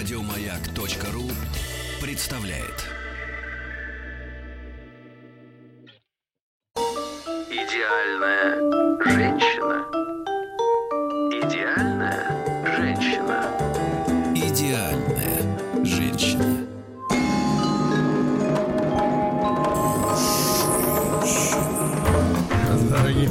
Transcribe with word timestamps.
Радиомаяк.ру 0.00 1.30
представляет. 2.00 2.86
Идеальная 7.50 8.79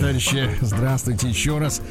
товарищи, 0.09 0.49
здравствуйте 0.61 1.29
еще 1.29 1.59
раз. 1.59 1.83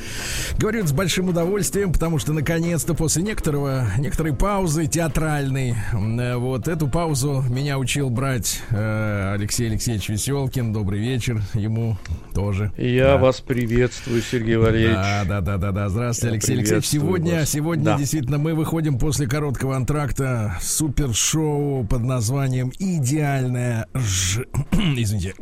Говорю 0.59 0.81
это 0.81 0.89
с 0.89 0.93
большим 0.93 1.29
удовольствием, 1.29 1.93
потому 1.93 2.19
что 2.19 2.33
наконец-то 2.33 2.95
после 2.95 3.23
некоторого, 3.23 3.87
некоторой 3.97 4.35
паузы 4.35 4.87
театральной, 4.89 5.77
э, 5.93 6.35
вот 6.37 6.67
эту 6.67 6.89
паузу 6.89 7.45
меня 7.49 7.79
учил 7.79 8.11
брать 8.11 8.61
э, 8.71 9.35
Алексей 9.37 9.69
Алексеевич 9.69 10.09
Веселкин. 10.09 10.73
Добрый 10.73 10.99
вечер 10.99 11.41
ему 11.55 11.97
тоже. 12.35 12.73
Я 12.77 13.13
Да. 13.13 13.19
вас 13.19 13.41
приветствую, 13.41 14.21
Сергей 14.21 14.57
Валерьевич. 14.57 14.97
Да, 14.97 15.23
да, 15.25 15.41
да, 15.41 15.57
да, 15.57 15.71
да. 15.71 15.89
Здравствуйте, 15.89 16.27
Я 16.27 16.33
Алексей 16.33 16.57
Алексеевич. 16.57 16.87
Сегодня, 16.87 17.35
вас. 17.41 17.51
сегодня 17.51 17.85
Да. 17.85 17.99
действительно 17.99 18.39
мы 18.39 18.55
выходим 18.55 18.99
после 18.99 19.29
короткого 19.29 19.77
антракта 19.77 20.57
супершоу 20.61 21.85
под 21.87 22.03
названием 22.03 22.73
Идеальная 22.81 23.87
ж... 23.95 24.41
Извините. 24.73 25.35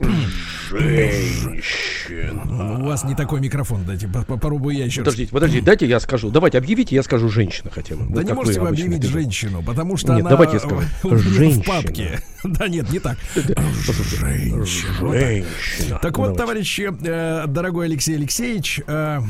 Женщина. 0.68 2.42
У 2.78 2.84
вас 2.84 3.04
не 3.04 3.14
такой 3.14 3.40
микрофон, 3.40 3.84
дайте, 3.84 4.08
по- 4.08 4.22
попробую 4.22 4.76
я 4.76 4.84
еще 4.84 5.00
раз. 5.00 5.06
Подождите, 5.06 5.32
подождите, 5.32 5.64
дайте 5.64 5.86
я 5.86 6.00
скажу. 6.00 6.30
Давайте 6.30 6.58
объявите, 6.58 6.94
я 6.94 7.02
скажу 7.02 7.28
женщина 7.28 7.70
хотя 7.70 7.94
бы. 7.96 8.04
Да 8.08 8.16
Вот 8.16 8.24
не 8.24 8.32
можете 8.32 8.60
вы 8.60 8.68
объявить 8.68 9.00
пишете. 9.02 9.12
женщину, 9.20 9.62
потому 9.62 9.96
что 9.96 10.12
Нет, 10.14 10.20
она 10.22 10.30
давайте 10.30 10.54
я 10.54 10.60
скажу. 10.60 10.76
меня 11.04 11.16
в 11.16 11.18
Женщина. 11.20 11.64
папке. 11.64 12.20
Да 12.44 12.68
нет, 12.68 12.88
не 12.92 13.00
так. 13.00 13.18
Женщина. 13.34 14.64
Женщина. 15.12 15.98
Так 16.00 16.16
вот, 16.18 16.36
товарищи, 16.36 16.90
э, 17.04 17.46
дорогой 17.48 17.86
Алексей 17.86 18.14
Алексеевич, 18.16 18.80
э, 18.86 19.20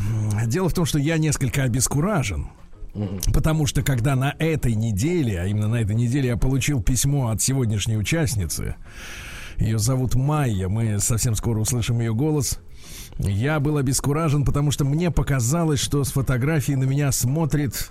дело 0.47 0.69
в 0.69 0.75
том, 0.75 0.85
что 0.85 0.99
я 0.99 1.17
несколько 1.19 1.63
обескуражен. 1.63 2.49
Потому 3.33 3.67
что 3.67 3.83
когда 3.83 4.17
на 4.17 4.35
этой 4.39 4.75
неделе, 4.75 5.41
а 5.41 5.47
именно 5.47 5.69
на 5.69 5.77
этой 5.77 5.95
неделе 5.95 6.29
я 6.29 6.37
получил 6.37 6.83
письмо 6.83 7.29
от 7.29 7.43
сегодняшней 7.43 7.97
участницы, 7.99 8.77
ее 9.59 9.79
зовут 9.79 10.15
Майя, 10.15 10.69
мы 10.69 10.99
совсем 11.01 11.35
скоро 11.35 11.59
услышим 11.61 12.01
ее 12.01 12.15
голос. 12.15 12.59
Я 13.19 13.61
был 13.61 13.79
обескуражен, 13.79 14.45
потому 14.45 14.71
что 14.71 14.85
мне 14.85 15.11
показалось, 15.11 15.81
что 15.81 16.05
с 16.05 16.13
фотографии 16.13 16.73
на 16.73 16.85
меня 16.85 17.13
смотрит 17.13 17.91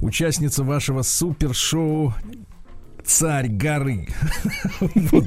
участница 0.00 0.64
вашего 0.64 1.02
супершоу 1.02 2.14
царь 3.06 3.48
горы. 3.48 4.08
Вот. 4.80 5.24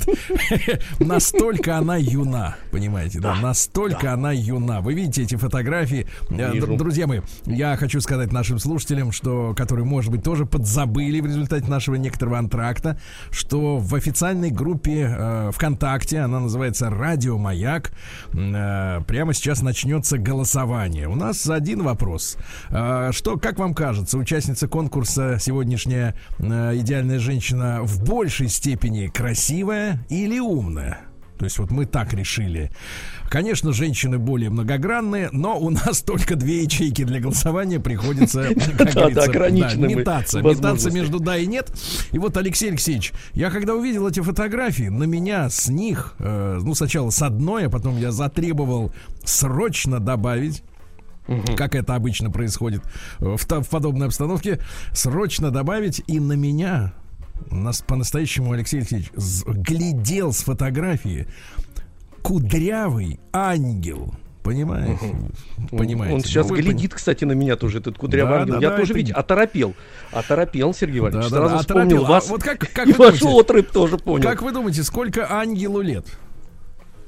Настолько 1.00 1.78
она 1.78 1.96
юна, 1.98 2.58
понимаете, 2.72 3.20
да? 3.20 3.36
Настолько 3.36 4.14
она 4.14 4.32
юна. 4.32 4.82
Вы 4.82 4.94
видите 4.94 5.24
эти 5.24 5.36
фотографии. 5.36 6.08
Э, 6.30 6.54
Вижу. 6.54 6.76
Друзья 6.76 7.08
мои, 7.08 7.22
я 7.46 7.76
хочу 7.78 8.02
сказать 8.02 8.32
нашим 8.32 8.60
слушателям, 8.60 9.12
что, 9.12 9.54
которые, 9.56 9.86
может 9.86 10.12
быть, 10.12 10.24
тоже 10.24 10.46
подзабыли 10.46 11.22
в 11.22 11.26
результате 11.26 11.68
нашего 11.68 11.96
некоторого 11.96 12.38
антракта, 12.38 13.00
что 13.32 13.78
в 13.78 13.96
официальной 13.96 14.52
группе 14.52 15.08
э, 15.10 15.52
ВКонтакте, 15.54 16.20
она 16.20 16.40
называется 16.40 16.90
Радио 16.90 17.38
Маяк, 17.38 17.92
э, 18.34 19.02
прямо 19.08 19.34
сейчас 19.34 19.62
начнется 19.62 20.18
голосование. 20.18 21.08
У 21.08 21.16
нас 21.16 21.50
один 21.50 21.84
вопрос. 21.84 22.38
Э, 22.70 23.10
что, 23.14 23.38
как 23.38 23.58
вам 23.58 23.74
кажется, 23.74 24.18
участница 24.18 24.68
конкурса 24.68 25.38
сегодняшняя 25.40 26.16
э, 26.40 26.78
идеальная 26.78 27.20
женщина 27.20 27.69
в 27.82 28.04
большей 28.04 28.50
степени 28.50 29.08
красивая 29.08 30.06
или 30.10 30.40
умная? 30.40 31.10
То 31.40 31.46
есть 31.46 31.58
вот 31.58 31.72
мы 31.72 31.86
так 31.86 32.14
решили. 32.14 32.70
Конечно, 33.30 33.72
женщины 33.72 34.20
более 34.20 34.50
многогранные, 34.50 35.30
но 35.32 35.58
у 35.58 35.70
нас 35.70 36.02
только 36.06 36.36
две 36.36 36.64
ячейки 36.64 37.06
для 37.06 37.22
голосования 37.22 37.80
приходится, 37.80 38.50
как 38.78 38.94
Да, 38.94 39.10
да, 39.10 39.28
мы 40.42 40.50
метаться, 40.50 40.92
между 40.92 41.20
да 41.20 41.38
и 41.38 41.48
нет. 41.48 41.72
И 42.12 42.20
вот, 42.20 42.36
Алексей 42.36 42.70
Алексеевич, 42.70 43.14
я 43.34 43.52
когда 43.52 43.74
увидел 43.74 44.06
эти 44.06 44.20
фотографии, 44.20 44.90
на 44.90 45.06
меня 45.06 45.50
с 45.50 45.70
них, 45.70 46.16
э, 46.20 46.60
ну, 46.62 46.76
сначала 46.76 47.10
с 47.10 47.22
одной, 47.22 47.68
а 47.68 47.70
потом 47.70 47.98
я 47.98 48.12
затребовал 48.12 48.92
срочно 49.24 50.00
добавить 50.00 50.62
как 51.56 51.76
это 51.76 51.94
обычно 51.94 52.32
происходит 52.32 52.82
э, 53.20 53.36
в 53.38 53.70
подобной 53.70 54.08
обстановке, 54.08 54.60
срочно 54.94 55.52
добавить 55.52 56.02
и 56.08 56.20
на 56.20 56.34
меня, 56.34 56.94
нас 57.52 57.82
по-настоящему 57.82 58.52
Алексей 58.54 58.78
Алексеевич, 58.80 59.12
глядел 59.46 60.34
с 60.34 60.42
фотографии 60.44 61.28
кудрявый 62.22 63.20
ангел. 63.34 64.14
Понимаете? 64.44 65.16
Понимаете? 65.70 66.16
Он 66.16 66.22
сейчас 66.22 66.50
Ну, 66.50 66.56
глядит, 66.56 66.94
кстати, 66.94 67.24
на 67.26 67.34
меня 67.34 67.56
тоже, 67.56 67.80
этот 67.80 67.98
кудрявый 67.98 68.34
Да, 68.36 68.42
ангел. 68.42 68.54
да, 68.56 68.62
Я 68.62 68.70
да, 68.72 68.78
тоже, 68.78 68.92
это- 68.92 68.98
видите, 68.98 69.14
оторопел. 69.14 69.76
Оторопел, 70.12 70.74
Сергей 70.74 71.02
Валерьевич. 71.02 71.30
Да, 71.30 71.36
да, 71.38 71.42
Сразу 71.42 71.56
да, 71.56 71.62
вспомнил 71.62 71.98
оторопел. 71.98 72.06
А 72.06 72.10
вас. 72.10 72.30
вот 72.30 72.44
как, 72.44 72.60
как 72.74 72.88
И 72.88 72.94
ваш 72.98 73.22
отрыв 73.22 73.70
тоже 73.72 73.98
понял. 73.98 74.24
как 74.24 74.42
вы 74.42 74.52
думаете, 74.52 74.84
сколько 74.84 75.32
ангелу 75.32 75.82
лет? 75.82 76.06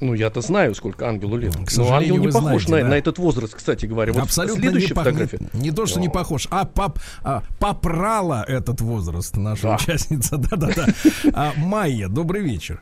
Ну, 0.02 0.14
я-то 0.14 0.40
знаю, 0.40 0.74
сколько 0.74 1.06
ангелу 1.06 1.36
лет. 1.36 1.54
К 1.54 1.58
Но 1.60 1.66
сожалению, 1.66 1.96
ангел 1.98 2.16
не 2.16 2.26
вы 2.26 2.32
похож 2.32 2.64
знаете, 2.66 2.70
на, 2.72 2.80
да. 2.82 2.88
на 2.88 2.98
этот 2.98 3.18
возраст, 3.18 3.54
кстати 3.54 3.86
говоря. 3.86 4.12
Вот 4.12 4.24
Абсолютно 4.24 4.60
следующая 4.60 4.88
не, 4.88 4.92
пох- 4.94 5.04
фотография. 5.04 5.38
не, 5.52 5.60
не 5.60 5.70
то, 5.70 5.86
что 5.86 6.00
не 6.00 6.08
похож, 6.08 6.48
а, 6.50 6.64
поп- 6.64 6.98
а, 7.22 7.42
попрала 7.60 8.44
этот 8.48 8.80
возраст 8.80 9.36
наша 9.36 9.62
Да. 9.62 9.74
участница. 9.76 10.36
Да-да-да. 10.50 10.86
А, 11.34 11.52
Майя, 11.56 12.08
добрый 12.08 12.42
вечер. 12.42 12.80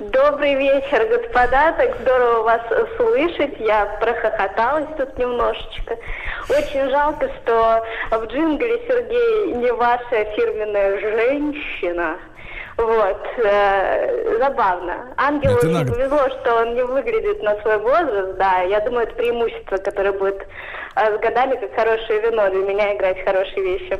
Добрый 0.00 0.56
вечер, 0.56 1.06
господа. 1.08 1.70
Так 1.72 1.96
здорово 2.02 2.42
вас 2.42 2.62
слышать. 2.96 3.54
Я 3.60 3.86
прохохоталась 4.00 4.88
тут 4.98 5.16
немножечко. 5.16 5.96
Очень 6.48 6.90
жалко, 6.90 7.30
что 7.42 7.80
в 8.10 8.26
джингле, 8.26 8.80
Сергей, 8.88 9.54
не 9.62 9.72
ваша 9.72 10.24
фирменная 10.34 10.98
женщина. 11.00 12.16
Вот. 12.76 13.26
э, 13.38 14.38
забавно. 14.38 15.14
Ангелу 15.16 15.56
Это 15.58 15.68
надо. 15.68 15.92
повезло, 15.92 16.28
что 16.40 16.56
он 16.62 16.74
не 16.74 16.82
выглядит 16.84 17.42
на 17.42 17.60
свой 17.62 17.78
возраст. 17.78 18.36
Да, 18.36 18.60
я 18.62 18.80
думаю, 18.80 19.06
это 19.06 19.14
преимущество, 19.14 19.76
которое 19.76 20.12
будет 20.12 20.46
э, 20.96 21.16
с 21.16 21.20
годами, 21.20 21.56
как 21.56 21.74
хорошее 21.74 22.20
вино, 22.20 22.50
для 22.50 22.62
меня 22.62 22.96
играть 22.96 23.24
хорошие 23.24 23.62
вещи. 23.62 23.98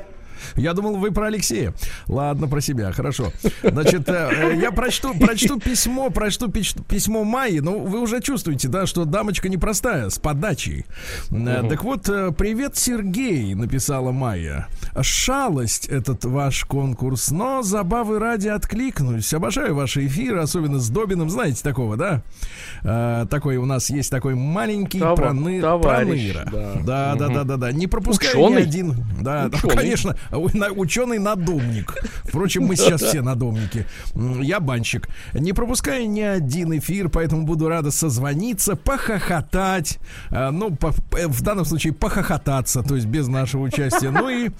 Я 0.56 0.72
думал, 0.75 0.97
вы 0.97 1.11
про 1.11 1.27
Алексея. 1.27 1.72
Ладно, 2.06 2.49
про 2.49 2.61
себя, 2.61 2.93
хорошо. 2.93 3.33
Значит, 3.62 4.09
э, 4.09 4.31
э, 4.53 4.56
я 4.61 4.71
прочту, 4.72 5.15
прочту 5.19 5.59
письмо, 5.61 6.11
прочту 6.11 6.50
письмо 6.50 7.25
Майи. 7.25 7.61
Ну, 7.61 7.81
вы 7.81 8.00
уже 8.00 8.21
чувствуете, 8.21 8.69
да, 8.69 8.87
что 8.87 9.05
дамочка 9.05 9.49
непростая, 9.49 10.11
с 10.11 10.19
подачей. 10.19 10.87
Э, 11.31 11.62
Так 11.69 11.84
вот, 11.84 12.05
привет, 12.37 12.77
Сергей, 12.77 13.55
написала 13.55 14.12
Майя. 14.12 14.69
Шалость 15.00 15.87
этот 15.89 16.25
ваш 16.25 16.65
конкурс, 16.65 17.31
но 17.31 17.62
забавы 17.62 18.19
ради 18.19 18.49
откликнусь. 18.49 19.33
Обожаю 19.34 19.75
ваши 19.75 20.06
эфиры, 20.06 20.41
особенно 20.41 20.78
с 20.78 20.89
Добиным. 20.91 21.31
Знаете 21.31 21.62
такого, 21.62 21.97
да? 21.97 22.23
Такой 23.28 23.56
у 23.56 23.65
нас 23.67 23.91
есть 23.91 24.11
такой 24.11 24.34
маленький 24.34 24.99
Товар- 25.00 25.31
проны- 25.33 25.61
товарищ, 25.61 26.33
проныра. 26.33 26.50
да. 26.53 26.75
Да, 26.84 27.15
да, 27.17 27.28
да, 27.28 27.44
да, 27.44 27.56
да. 27.56 27.73
Не 27.73 27.87
пропускай 27.87 28.34
ни 28.37 28.39
Ученый? 28.44 28.62
один. 28.62 28.94
Да, 29.21 29.49
да, 29.49 29.59
Ученый. 29.59 29.77
конечно, 29.77 30.17
у- 30.33 30.49
на- 30.57 30.71
ученый 30.73 31.19
надомник. 31.19 31.95
Впрочем, 32.25 32.65
мы 32.65 32.77
сейчас 32.77 33.03
все 33.03 33.23
надомники. 33.23 33.87
Я 34.41 34.61
банщик. 34.61 35.09
Не 35.33 35.53
пропускаю 35.53 36.09
ни 36.09 36.21
один 36.21 36.77
эфир, 36.79 37.09
поэтому 37.09 37.45
буду 37.45 37.69
рада 37.69 37.91
созвониться, 37.91 38.77
похохотать. 38.77 39.99
А, 40.31 40.51
Ну, 40.51 40.71
по- 40.75 40.93
в 40.93 41.43
данном 41.43 41.65
случае 41.65 41.93
похохотаться, 41.93 42.82
то 42.82 42.94
есть 42.94 43.06
без 43.06 43.26
нашего 43.29 43.62
участия. 43.62 44.11
Ну 44.11 44.29
и 44.29 44.50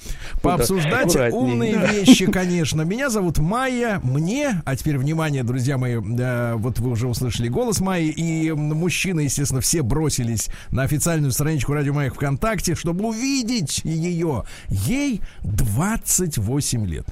пообсуждать 0.43 1.15
аккуратней. 1.15 1.39
умные 1.39 1.77
вещи, 1.77 2.27
конечно. 2.27 2.83
Меня 2.83 3.11
зовут 3.11 3.39
Майя. 3.39 4.01
Мне, 4.03 4.63
а 4.65 4.77
теперь 4.77 4.99
внимание, 4.99 5.43
друзья 5.45 5.79
мои, 5.79 5.97
вот 5.97 6.79
вы 6.81 6.91
уже 6.91 7.09
услышали 7.09 7.49
голос 7.49 7.81
Майи, 7.81 8.09
и 8.11 8.53
мужчины, 8.53 9.21
естественно, 9.21 9.61
все 9.61 9.83
бросились 9.83 10.49
на 10.71 10.83
официальную 10.83 11.33
страничку 11.33 11.73
Радио 11.73 11.93
Маяк 11.95 12.15
ВКонтакте, 12.15 12.75
чтобы 12.75 13.07
увидеть 13.07 13.81
ее. 13.85 14.45
Ей 14.69 15.21
28 15.57 16.87
лет. 16.87 17.07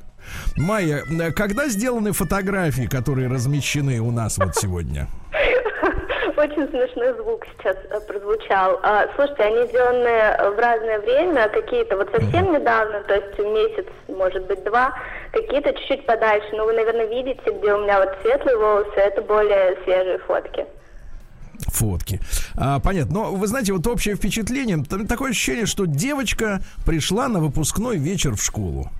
Майя, 0.56 1.02
когда 1.34 1.66
сделаны 1.66 2.12
фотографии, 2.12 2.86
которые 2.86 3.28
размещены 3.28 4.00
у 4.00 4.10
нас 4.10 4.38
вот 4.38 4.54
сегодня? 4.56 5.08
Очень 6.36 6.68
смешной 6.70 7.14
звук 7.14 7.46
сейчас 7.46 7.76
э, 7.90 8.00
прозвучал. 8.00 8.80
А, 8.82 9.06
слушайте, 9.14 9.44
они 9.44 9.66
сделаны 9.68 10.54
в 10.56 10.58
разное 10.58 10.98
время, 11.00 11.48
какие-то 11.48 11.96
вот 11.96 12.10
совсем 12.10 12.52
недавно, 12.52 13.00
то 13.02 13.14
есть 13.14 13.38
месяц, 13.38 13.86
может 14.08 14.46
быть, 14.46 14.64
два, 14.64 14.92
какие-то 15.30 15.72
чуть-чуть 15.74 16.06
подальше. 16.06 16.48
Но 16.52 16.64
вы, 16.64 16.72
наверное, 16.72 17.06
видите, 17.06 17.42
где 17.44 17.74
у 17.74 17.82
меня 17.82 18.00
вот 18.00 18.16
светлые 18.22 18.56
волосы, 18.56 18.96
это 18.96 19.22
более 19.22 19.76
свежие 19.84 20.18
фотки. 20.18 20.66
Фотки. 21.72 22.20
А, 22.54 22.78
понятно. 22.80 23.14
Но 23.14 23.34
вы 23.34 23.46
знаете, 23.46 23.72
вот 23.72 23.86
общее 23.86 24.14
впечатление, 24.16 24.82
там 24.84 25.06
такое 25.06 25.30
ощущение, 25.30 25.66
что 25.66 25.86
девочка 25.86 26.62
пришла 26.84 27.28
на 27.28 27.40
выпускной 27.40 27.98
вечер 27.98 28.36
в 28.36 28.42
школу. 28.42 28.90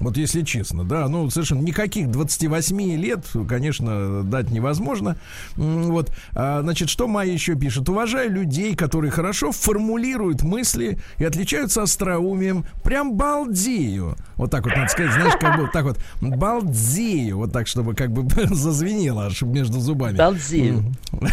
Вот 0.00 0.16
если 0.16 0.42
честно, 0.42 0.84
да, 0.84 1.08
ну 1.08 1.28
совершенно 1.30 1.60
никаких 1.60 2.10
28 2.10 2.96
лет, 2.96 3.26
конечно, 3.48 4.22
дать 4.24 4.50
невозможно. 4.50 5.16
Вот, 5.56 6.10
а, 6.34 6.62
значит, 6.62 6.88
что 6.88 7.06
Майя 7.06 7.32
еще 7.32 7.54
пишет? 7.54 7.88
Уважаю 7.88 8.30
людей, 8.30 8.74
которые 8.74 9.10
хорошо 9.10 9.52
формулируют 9.52 10.42
мысли 10.42 10.98
и 11.18 11.24
отличаются 11.24 11.82
остроумием. 11.82 12.64
Прям 12.82 13.14
балдею. 13.14 14.16
Вот 14.36 14.50
так 14.50 14.64
вот 14.64 14.74
надо 14.74 14.88
сказать, 14.88 15.12
знаешь, 15.12 15.34
как 15.38 15.56
бы 15.56 15.62
вот 15.64 15.72
так 15.72 15.84
вот 15.84 15.98
балдею. 16.22 17.36
Вот 17.36 17.52
так, 17.52 17.66
чтобы 17.66 17.94
как 17.94 18.10
бы 18.10 18.26
зазвенело 18.54 19.26
аж 19.26 19.42
между 19.42 19.80
зубами. 19.80 20.16
Балдею. 20.16 20.94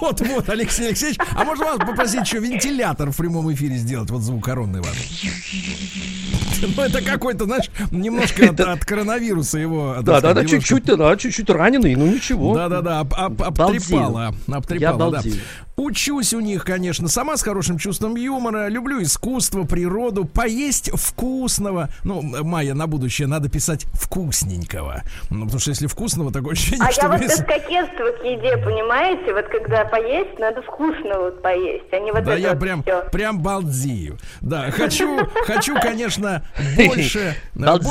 Вот, 0.00 0.20
вот, 0.20 0.48
Алексей 0.48 0.88
Алексеевич. 0.88 1.18
А 1.32 1.44
можно 1.44 1.66
вас 1.66 1.78
попросить 1.78 2.22
еще 2.22 2.38
вентилятор 2.38 3.10
в 3.10 3.16
прямом 3.16 3.52
эфире 3.52 3.76
сделать? 3.76 4.10
Вот 4.10 4.22
звук 4.22 4.44
коронный 4.44 4.80
ваш. 4.80 4.90
Ну, 6.76 6.82
это 6.82 7.00
какой-то, 7.02 7.46
знаешь, 7.46 7.70
немножко 8.00 8.46
от, 8.50 8.60
от 8.60 8.84
коронавируса 8.84 9.58
его. 9.58 9.96
Да, 10.02 10.20
да, 10.20 10.34
да, 10.34 10.44
чуть-чуть, 10.44 10.84
да, 10.84 11.16
чуть-чуть 11.16 11.50
раненый, 11.50 11.94
ну 11.96 12.06
ничего. 12.06 12.54
Да-да-да, 12.54 13.00
об- 13.00 13.14
об- 13.14 13.34
Балдею. 13.56 13.78
обтрепала. 13.80 14.34
обтрепала, 14.50 15.14
Я 15.16 15.22
да. 15.22 15.28
Учусь 15.76 16.34
у 16.34 16.40
них, 16.40 16.64
конечно, 16.66 17.08
сама 17.08 17.38
с 17.38 17.42
хорошим 17.42 17.78
чувством 17.78 18.14
юмора, 18.14 18.68
люблю 18.68 19.00
искусство, 19.02 19.64
природу, 19.64 20.26
поесть 20.26 20.90
вкусного. 20.92 21.88
Ну, 22.04 22.20
Майя, 22.20 22.74
на 22.74 22.86
будущее 22.86 23.26
надо 23.26 23.48
писать 23.48 23.86
вкусненького. 23.94 25.02
Ну, 25.30 25.44
потому 25.44 25.58
что 25.58 25.70
если 25.70 25.86
вкусного, 25.86 26.30
такое 26.32 26.52
ощущение, 26.52 26.86
А 26.86 26.92
что 26.92 27.06
я 27.06 27.08
вот 27.08 27.20
без 27.22 27.34
кокетства 27.36 28.12
к 28.20 28.24
еде, 28.24 28.58
понимаете? 28.58 29.32
Вот 29.32 29.46
когда 29.48 29.86
поесть, 29.86 30.38
надо 30.38 30.60
вкусно 30.60 31.18
вот 31.18 31.40
поесть, 31.42 31.86
а 31.92 31.98
не 31.98 32.12
вот 32.12 32.24
Да, 32.24 32.32
это 32.32 32.40
я 32.42 32.50
вот 32.50 32.60
прям, 32.60 32.82
всё. 32.82 33.02
прям 33.10 33.40
балдею. 33.40 34.18
Да, 34.42 34.70
хочу, 34.70 35.18
хочу, 35.46 35.74
конечно, 35.80 36.44
больше. 36.76 37.34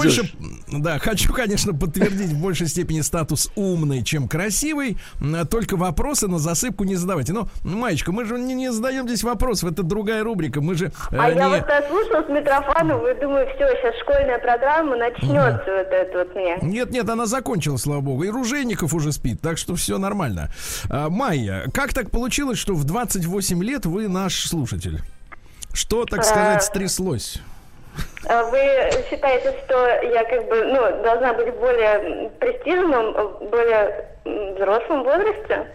Больше, 0.04 0.31
да, 0.72 1.00
хочу, 1.00 1.34
конечно, 1.34 1.74
подтвердить 1.74 2.31
в 2.31 2.42
большей 2.42 2.68
степени 2.68 3.01
статус 3.01 3.51
умный, 3.56 4.04
чем 4.04 4.28
красивый. 4.28 4.98
М, 5.22 5.46
Только 5.48 5.78
вопросы 5.78 6.28
на 6.28 6.40
засыпку 6.40 6.84
не 6.84 6.96
задавайте. 6.96 7.34
Ну, 7.34 7.48
Маечка, 7.63 8.12
мы 8.12 8.25
же 8.25 8.38
не, 8.40 8.54
не 8.54 8.72
задаем 8.72 9.07
здесь 9.07 9.24
вопросов, 9.24 9.72
это 9.72 9.84
другая 9.84 10.24
рубрика. 10.24 10.62
Мы 10.62 10.75
же 10.75 10.88
э, 11.12 11.18
А 11.18 11.30
я 11.30 11.34
не- 11.34 11.50
вот 11.57 11.68
послушала 11.68 12.24
с 12.25 12.30
Митрофанова 12.30 13.12
и 13.16 13.19
думаю, 13.19 13.48
все, 13.56 13.68
сейчас 13.81 13.96
школьная 14.01 14.40
программа 14.40 14.96
начнется 14.98 15.63
вот 15.66 15.88
это 15.92 16.18
вот 16.19 16.36
мне. 16.36 16.57
Нет, 16.62 16.92
нет, 16.92 17.10
она 17.10 17.25
закончила, 17.25 17.78
слава 17.78 18.02
богу. 18.02 18.24
И 18.24 18.30
Ружейников 18.30 18.94
уже 18.94 19.12
спит, 19.12 19.42
так 19.42 19.57
что 19.57 19.75
все 19.75 19.98
нормально. 19.98 20.52
А, 20.90 21.10
Майя, 21.10 21.66
как 21.74 21.94
так 21.94 22.12
получилось, 22.12 22.57
что 22.60 22.74
в 22.75 22.84
28 22.84 23.63
лет 23.63 23.86
вы 23.86 24.07
наш 24.07 24.45
слушатель? 24.48 25.00
Что, 25.74 26.06
так 26.06 26.24
сказать, 26.24 26.57
А. 26.57 26.62
стряслось? 26.62 27.40
А 28.28 28.44
Вы 28.50 28.60
считаете, 29.10 29.54
что 29.66 29.75
я 30.04 30.24
как 30.25 30.48
бы, 30.50 30.66
ну, 30.66 31.04
должна 31.04 31.34
быть 31.34 31.54
более 31.56 32.25
м, 32.25 32.30
престижном, 32.40 33.16
э, 33.16 33.50
более 33.50 34.06
м, 34.25 34.56
взрослом 34.56 35.04
возрасте? 35.04 35.68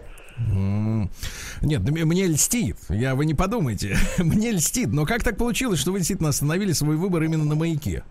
Нет, 1.63 1.81
мне 1.83 2.27
льстит. 2.27 2.77
Я, 2.91 3.15
вы 3.15 3.25
не 3.25 3.35
подумайте. 3.35 3.97
Мне 4.19 4.51
льстит. 4.51 4.89
Но 4.93 5.07
как 5.07 5.25
так 5.25 5.37
получилось, 5.39 5.81
что 5.81 5.93
вы 5.93 5.99
действительно 5.99 6.29
остановили 6.29 6.73
свой 6.73 6.97
выбор 6.97 7.23
именно 7.23 7.45
на 7.45 7.55
маяке? 7.55 8.03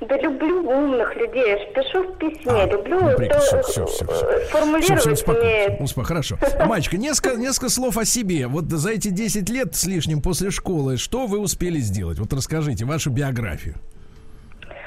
Да 0.00 0.16
люблю 0.16 0.66
умных 0.66 1.14
людей, 1.14 1.44
я 1.46 1.58
ж 1.58 1.72
пишу 1.74 2.02
в 2.04 2.16
письме, 2.16 2.62
А, 2.62 2.66
люблю, 2.66 3.00
ну, 3.00 3.10
всё, 3.38 3.62
всё. 3.62 3.82
э, 3.84 3.86
Всё, 3.86 4.06
формулировать 4.48 5.00
всё, 5.02 5.12
успоко- 5.12 5.40
умеет. 5.40 5.80
успо- 5.80 6.04
Хорошо. 6.04 6.38
Мальчика, 6.66 6.96
несколько, 6.96 7.36
несколько 7.36 7.68
слов 7.68 7.98
о 7.98 8.06
себе. 8.06 8.46
Вот 8.46 8.64
за 8.70 8.92
эти 8.92 9.08
10 9.08 9.50
лет 9.50 9.74
с 9.74 9.84
лишним 9.84 10.22
после 10.22 10.50
школы, 10.50 10.96
что 10.96 11.26
вы 11.26 11.38
успели 11.38 11.78
сделать? 11.80 12.18
Вот 12.18 12.32
расскажите 12.32 12.86
вашу 12.86 13.10
биографию. 13.10 13.74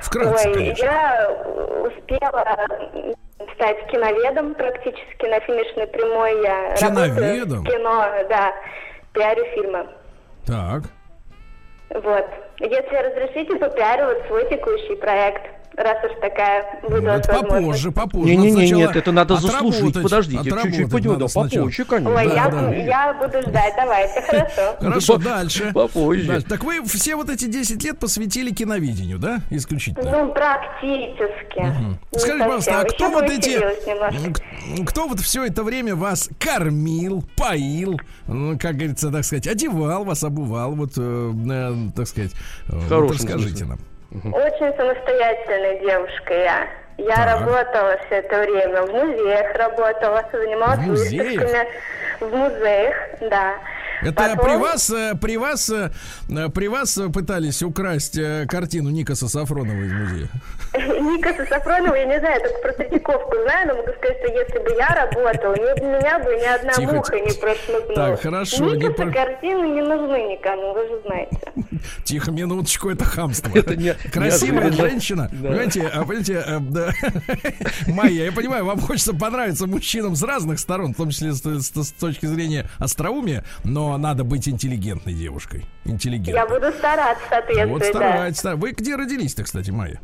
Вкратце, 0.01 0.48
Ой, 0.50 0.54
конечно. 0.56 0.83
я 0.83 1.30
успела 1.88 2.68
стать 3.56 3.77
киноведом 3.92 4.56
практически 4.56 5.25
на 5.27 5.39
финишной 5.42 5.88
прямой. 5.88 6.44
Я 6.44 6.75
Киноведом? 6.75 7.62
в 7.63 7.68
кино, 7.68 8.06
да, 8.30 8.51
пиарю 9.13 9.45
фильмы. 9.54 9.86
Так. 10.48 10.83
Вот. 11.89 12.25
Если 12.59 12.95
разрешите, 12.95 13.57
попиарю 13.57 14.05
вот 14.05 14.25
свой 14.27 14.47
текущий 14.50 14.95
проект, 14.95 15.41
раз 15.75 15.97
уж 16.03 16.11
такая 16.21 16.79
Ну, 16.83 16.89
выдалась 16.89 17.21
это 17.25 17.33
возможность. 17.33 17.65
попозже, 17.65 17.91
попозже. 17.91 18.35
Не-не-не, 18.35 18.71
нет, 18.71 18.95
это 18.95 19.11
надо 19.11 19.35
заслужить. 19.37 19.79
отработать, 19.79 20.03
Подождите, 20.03 20.43
чуть-чуть 20.43 20.91
пойдем, 20.91 21.17
да, 21.17 21.25
попозже, 21.27 21.85
конечно. 21.85 22.15
Ой, 22.15 22.27
Да, 22.27 22.33
я, 22.33 22.49
да. 22.49 22.71
я 22.75 23.13
буду 23.13 23.41
ждать, 23.41 23.73
давайте, 23.75 24.21
хорошо. 24.21 24.75
Хорошо, 24.79 25.17
дальше. 25.17 25.71
попозже. 25.73 26.27
Дальше. 26.27 26.47
Так 26.47 26.63
вы 26.63 26.83
все 26.85 27.15
вот 27.15 27.29
эти 27.29 27.45
10 27.45 27.83
лет 27.83 27.99
посвятили 27.99 28.51
киновидению, 28.51 29.17
да? 29.19 29.39
Исключительно. 29.49 30.09
Ну, 30.11 30.33
практически. 30.33 31.65
Скажите, 32.17 32.39
пожалуйста, 32.43 32.79
а 32.81 32.85
кто 32.85 33.09
вот 33.09 33.23
эти, 33.29 33.59
кто 34.85 35.07
вот 35.07 35.19
все 35.19 35.45
это 35.45 35.63
время 35.63 35.95
вас 35.95 36.29
кормил, 36.39 37.23
поил, 37.37 37.99
ну, 38.27 38.57
как 38.59 38.75
говорится, 38.75 39.11
так 39.11 39.23
сказать, 39.23 39.47
одевал 39.47 40.03
вас, 40.05 40.23
обувал, 40.23 40.75
вот, 40.75 40.91
э, 40.97 41.33
э, 41.49 41.75
так 41.95 42.07
сказать, 42.07 42.31
э, 42.69 42.75
вот 42.89 43.11
расскажите 43.11 43.49
смысле. 43.49 43.65
нам. 43.65 43.79
Очень 44.31 44.75
самостоятельная 44.77 45.80
девушка 45.80 46.33
я. 46.33 46.68
Я 46.98 47.15
Так. 47.15 47.39
работала 47.42 47.98
все 48.06 48.15
это 48.18 48.38
время 48.42 48.83
в 48.83 48.92
музеях, 48.92 49.56
работала, 49.56 50.24
занималась 50.31 50.77
В 50.80 50.88
музеях? 50.88 51.42
выставками 51.42 51.68
в 52.19 52.36
музеях, 52.36 52.95
да. 53.21 53.54
Это 54.03 54.13
Потом- 54.13 54.38
при 54.45 54.55
вас, 54.57 54.89
э, 54.89 55.15
при 55.21 55.38
вас, 55.38 55.69
э, 55.69 55.91
при 56.53 56.67
вас 56.67 57.00
пытались 57.13 57.61
украсть 57.63 58.17
э, 58.17 58.45
картину 58.47 58.89
Никаса 58.89 59.27
Сафронова 59.27 59.77
из 59.81 59.91
музея? 59.91 60.29
Никаса 60.73 61.45
Сафронова, 61.45 61.95
я 61.95 62.05
не 62.05 62.19
знаю, 62.19 62.41
только 62.41 62.57
про 62.61 62.73
Третьяковку 62.73 63.35
знаю, 63.44 63.67
но 63.67 63.75
могу 63.75 63.91
сказать, 63.97 64.17
что 64.17 64.33
если 64.33 64.59
бы 64.59 64.75
я 64.77 64.88
работала, 64.89 65.55
меня 65.55 66.19
бы 66.19 66.35
ни 66.35 66.45
одна 66.45 66.73
Тихо, 66.73 66.94
муха 66.95 67.13
тихо. 67.17 67.25
не 67.29 67.33
прошмыгнула. 67.39 67.95
Так, 67.95 68.21
хорошо, 68.21 68.65
не 68.65 68.77
Никаса 68.77 68.94
про- 69.03 69.11
картины 69.11 69.65
не 69.75 69.81
нужны 69.81 70.31
никому, 70.33 70.73
вы 70.73 70.88
же 70.88 71.01
знаете. 71.06 71.39
Тихо, 72.03 72.31
минуточку, 72.31 72.89
это 72.89 73.06
хамство. 73.06 73.51
Это 73.57 73.75
не- 73.75 73.94
Красивая 74.11 74.63
неожиданно. 74.63 74.89
женщина. 74.89 75.29
Да. 75.31 75.47
Понимаете, 75.49 75.88
а, 75.94 76.03
понимаете, 76.06 76.45
да. 76.61 76.89
Майя, 77.88 78.25
я 78.25 78.31
понимаю, 78.31 78.65
вам 78.65 78.79
хочется 78.79 79.13
понравиться 79.13 79.67
мужчинам 79.67 80.15
с 80.15 80.23
разных 80.23 80.59
сторон, 80.59 80.94
в 80.94 80.97
том 80.97 81.09
числе 81.09 81.33
с, 81.33 81.41
с- 81.41 81.83
с 81.83 81.91
точки 81.91 82.25
зрения 82.25 82.67
остроумия, 82.79 83.44
но 83.63 83.93
надо 83.98 84.24
быть 84.24 84.48
интеллигентной 84.48 85.13
девушкой. 85.13 85.66
Я 85.86 85.92
Интеллигентной. 85.94 86.48
буду 86.48 86.72
стараться 86.78 87.24
соответствовать, 87.30 87.72
Вот 87.72 87.80
да. 87.81 87.88
старайтесь. 87.88 88.40
стар- 88.40 88.56
Вы 88.56 88.71
где 88.71 88.95
родились-то, 88.95 89.44
кстати, 89.44 89.71
Майя? 89.71 90.00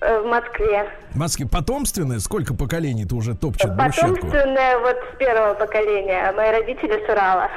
Э, 0.00 0.20
В 0.20 0.26
Москве. 0.26 0.88
В 1.12 1.16
Москве 1.16 1.46
потомственное? 1.46 2.18
Сколько 2.18 2.54
поколений-то 2.54 3.14
уже 3.14 3.34
топчет 3.36 3.74
брусчатку? 3.76 4.16
Потомственная 4.16 4.78
вот 4.78 4.96
с 5.12 5.16
первого 5.18 5.54
поколения. 5.54 6.28
а 6.28 6.32
Мои 6.32 6.50
родители 6.50 7.04
с 7.06 7.08
Урала. 7.08 7.48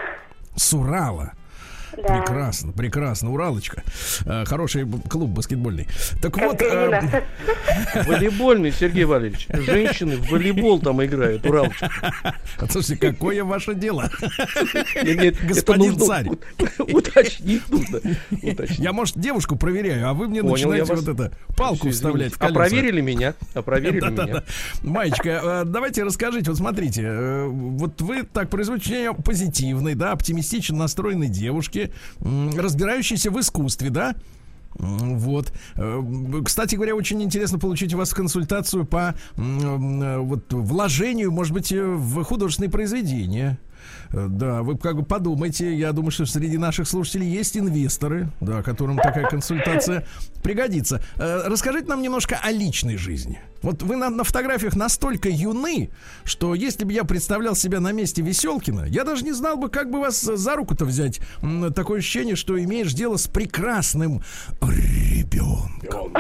С 0.55 0.73
Урала. 0.73 1.31
Да. 1.97 2.21
Прекрасно, 2.21 2.71
прекрасно. 2.71 3.31
Уралочка. 3.31 3.83
Э, 4.25 4.43
Хороший 4.45 4.85
клуб 5.09 5.29
баскетбольный. 5.31 5.87
Так 6.21 6.33
Как 6.33 6.51
вот, 6.51 6.61
э. 6.61 7.23
Волейбольный, 8.05 8.71
Сергей 8.71 9.05
Валерьевич. 9.05 9.47
Женщины 9.49 10.17
в 10.17 10.29
волейбол 10.29 10.79
там 10.79 11.03
играют, 11.03 11.45
Уралочка. 11.45 11.89
слушайте, 12.69 12.97
какое 12.97 13.43
ваше 13.43 13.75
дело? 13.75 14.09
Нет, 15.03 15.21
нет, 15.21 15.35
Господин 15.47 15.91
нужно 15.91 16.05
царь. 16.05 16.27
Уточнить 16.79 17.67
нужно. 17.69 17.99
Уточнить. 18.41 18.79
Я, 18.79 18.93
может, 18.93 19.17
девушку 19.19 19.55
проверяю, 19.55 20.09
а 20.09 20.13
вы 20.13 20.27
мне 20.27 20.41
Понял, 20.41 20.53
начинаете 20.53 20.85
вас- 20.93 21.01
вот 21.03 21.15
это 21.19 21.31
палку 21.55 21.89
вставлять 21.89 22.33
в. 22.33 22.37
А 22.37 22.47
колеса. 22.47 22.55
проверили 22.59 23.01
меня? 23.01 23.33
А 23.53 23.61
проверили 23.61 23.99
Да-да-да. 24.01 24.25
меня? 24.25 24.43
Маечка, 24.83 25.29
э, 25.43 25.63
давайте 25.65 26.03
расскажите, 26.03 26.49
вот 26.51 26.57
смотрите, 26.57 27.01
э, 27.03 27.45
вот 27.47 28.01
вы 28.01 28.23
так 28.23 28.49
производите 28.49 29.13
позитивной, 29.13 29.95
да, 29.95 30.11
оптимистично 30.11 30.77
настроенной 30.77 31.27
девушки, 31.27 31.74
м, 32.21 32.51
разбирающейся 32.57 33.31
в 33.31 33.39
искусстве, 33.39 33.89
да? 33.89 34.15
Вот. 34.77 35.53
Э, 35.75 36.03
Кстати 36.43 36.75
говоря, 36.75 36.95
очень 36.95 37.21
интересно 37.23 37.59
получить 37.59 37.93
у 37.93 37.97
вас 37.97 38.13
консультацию 38.13 38.85
по 38.85 39.15
э, 39.37 40.17
вот, 40.17 40.51
вложению, 40.51 41.31
может 41.31 41.53
быть, 41.53 41.71
э, 41.71 41.81
в 41.81 42.23
художественные 42.23 42.69
произведения. 42.69 43.57
Да, 44.11 44.63
вы 44.63 44.77
как 44.77 44.95
бы 44.95 45.03
подумайте. 45.03 45.75
Я 45.77 45.91
думаю, 45.91 46.11
что 46.11 46.25
среди 46.25 46.57
наших 46.57 46.87
слушателей 46.87 47.29
есть 47.29 47.55
инвесторы, 47.55 48.29
да, 48.41 48.63
которым 48.63 48.97
такая 48.97 49.29
консультация 49.29 50.05
пригодится. 50.41 51.01
Расскажите 51.17 51.87
нам 51.87 52.01
немножко 52.01 52.39
о 52.41 52.51
личной 52.51 52.97
жизни. 52.97 53.39
Вот 53.65 53.81
вы 53.81 53.95
на, 53.95 54.11
на 54.11 54.23
фотографиях 54.23 54.75
настолько 54.75 55.27
юны, 55.27 55.89
что 56.23 56.53
если 56.53 56.85
бы 56.85 56.93
я 56.93 57.03
представлял 57.03 57.55
себя 57.55 57.79
на 57.79 57.91
месте 57.91 58.21
Веселкина, 58.21 58.85
я 58.85 59.03
даже 59.03 59.25
не 59.25 59.31
знал 59.31 59.57
бы, 59.57 59.69
как 59.69 59.89
бы 59.89 59.99
вас 59.99 60.21
за 60.21 60.55
руку-то 60.55 60.85
взять. 60.85 61.19
Такое 61.75 61.97
ощущение, 61.97 62.35
что 62.35 62.61
имеешь 62.63 62.93
дело 62.93 63.17
с 63.17 63.27
прекрасным 63.27 64.21
ребенком. 64.61 66.13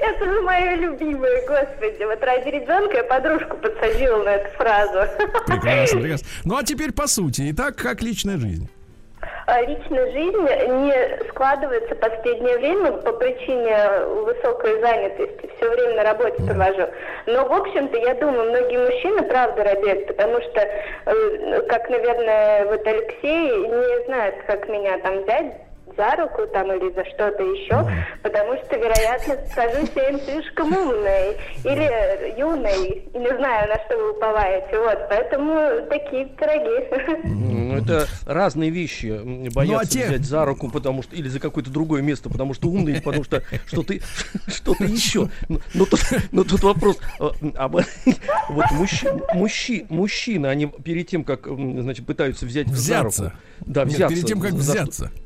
Это 0.00 0.24
же 0.24 0.40
мое 0.40 0.76
любимое, 0.76 1.46
господи. 1.46 2.04
Вот 2.04 2.22
ради 2.22 2.48
ребенка 2.48 2.96
я 2.96 3.04
подружку 3.04 3.58
подсадила 3.58 4.24
на 4.24 4.30
эту 4.30 4.56
фразу. 4.56 4.98
Прекрасно, 5.46 6.00
прекрасно. 6.00 6.26
Ну 6.44 6.56
а 6.56 6.62
теперь 6.62 6.92
по 6.92 7.06
сути. 7.08 7.50
Итак, 7.50 7.76
как 7.76 8.00
личная 8.00 8.38
жизнь? 8.38 8.70
А, 9.46 9.62
личная 9.62 10.10
жизнь 10.10 10.40
не 10.40 11.28
складывается 11.28 11.94
в 11.94 11.98
последнее 11.98 12.58
время 12.58 12.92
по 12.92 13.12
причине 13.12 13.76
высокой 14.24 14.80
занятости. 14.80 15.50
Все 15.56 15.70
время 15.70 15.96
на 15.96 16.02
работе 16.02 16.42
провожу. 16.42 16.88
Но, 17.26 17.46
в 17.46 17.52
общем-то, 17.52 17.96
я 17.98 18.14
думаю, 18.14 18.50
многие 18.50 18.78
мужчины 18.78 19.22
правда 19.22 19.64
робеют, 19.64 20.08
потому 20.08 20.40
что, 20.40 20.60
э, 20.60 21.62
как, 21.68 21.88
наверное, 21.88 22.66
вот 22.66 22.86
Алексей 22.86 23.50
не 23.50 24.04
знает, 24.06 24.34
как 24.46 24.68
меня 24.68 24.98
там 24.98 25.22
взять, 25.22 25.65
за 25.96 26.16
руку 26.16 26.42
там 26.52 26.70
или 26.72 26.92
за 26.94 27.04
что-то 27.06 27.42
еще, 27.42 27.90
потому 28.22 28.54
что, 28.64 28.76
вероятно, 28.76 29.36
скажусь 29.50 29.90
я 29.96 30.10
им 30.10 30.20
слишком 30.20 30.72
умной 30.76 31.36
или 31.64 32.38
юной, 32.38 32.88
и 33.14 33.18
не 33.18 33.36
знаю, 33.36 33.68
на 33.68 33.76
что 33.86 33.96
вы 33.96 34.10
уповаете. 34.16 34.78
Вот, 34.78 34.98
поэтому 35.08 35.86
такие 35.88 36.26
пироги. 36.26 37.22
Ну, 37.24 37.76
это 37.78 38.06
разные 38.26 38.70
вещи. 38.70 39.20
Боятся 39.54 39.72
Ну, 39.74 39.78
а 39.78 39.84
те- 39.86 40.06
взять 40.06 40.24
за 40.24 40.44
руку, 40.44 40.70
потому 40.70 41.02
что 41.02 41.14
или 41.16 41.28
за 41.28 41.40
какое-то 41.40 41.70
другое 41.70 42.02
место, 42.02 42.28
потому 42.28 42.54
что 42.54 42.68
умный, 42.68 42.92
или 42.92 43.00
потому 43.00 43.24
что 43.24 43.42
что-то 43.66 43.94
что-то 44.48 44.84
еще. 44.84 45.28
Но, 45.48 45.60
но 45.74 45.84
тут, 45.86 46.00
но 46.32 46.44
тут 46.44 46.62
вопрос. 46.62 46.98
э, 47.20 47.28
об- 47.56 47.76
вот 48.48 48.70
мужчи, 48.72 49.08
мужчи, 49.34 49.86
мужчины, 49.88 50.46
они 50.46 50.66
перед 50.66 51.08
тем, 51.08 51.24
как 51.24 51.46
значит, 51.46 52.06
пытаются 52.06 52.44
взять 52.46 52.66
Взяться. 52.66 53.22
за 53.22 53.24
руку. 53.30 53.36
Да, 53.60 53.84
Нет, 53.84 53.94
взяться. 53.94 54.14
перед 54.14 54.26
тем, 54.26 54.40
как 54.40 54.52
за 54.52 54.72
что- 54.74 54.82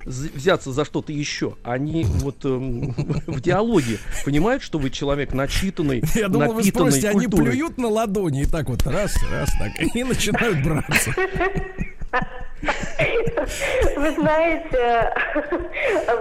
взяться. 0.07 0.60
Взяться 0.61 0.73
за 0.73 0.85
что-то 0.85 1.13
еще. 1.13 1.57
Они 1.65 2.05
вот 2.05 2.45
эм, 2.45 2.93
в 3.27 3.41
диалоге 3.41 3.99
понимают, 4.25 4.63
что 4.63 4.79
вы 4.79 4.91
человек 4.91 5.33
начитанный, 5.33 6.03
Я 6.15 6.29
думал, 6.29 6.53
вы 6.53 6.65
спросите, 6.65 7.09
они 7.09 7.27
плюют 7.27 7.79
на 7.79 7.89
ладони 7.89 8.43
и 8.43 8.47
так 8.47 8.69
вот 8.69 8.87
раз, 8.87 9.15
раз, 9.31 9.51
так, 9.59 9.73
и 9.95 10.05
начинают 10.05 10.63
браться. 10.63 11.15
Вы 13.97 14.11
знаете, 14.13 15.15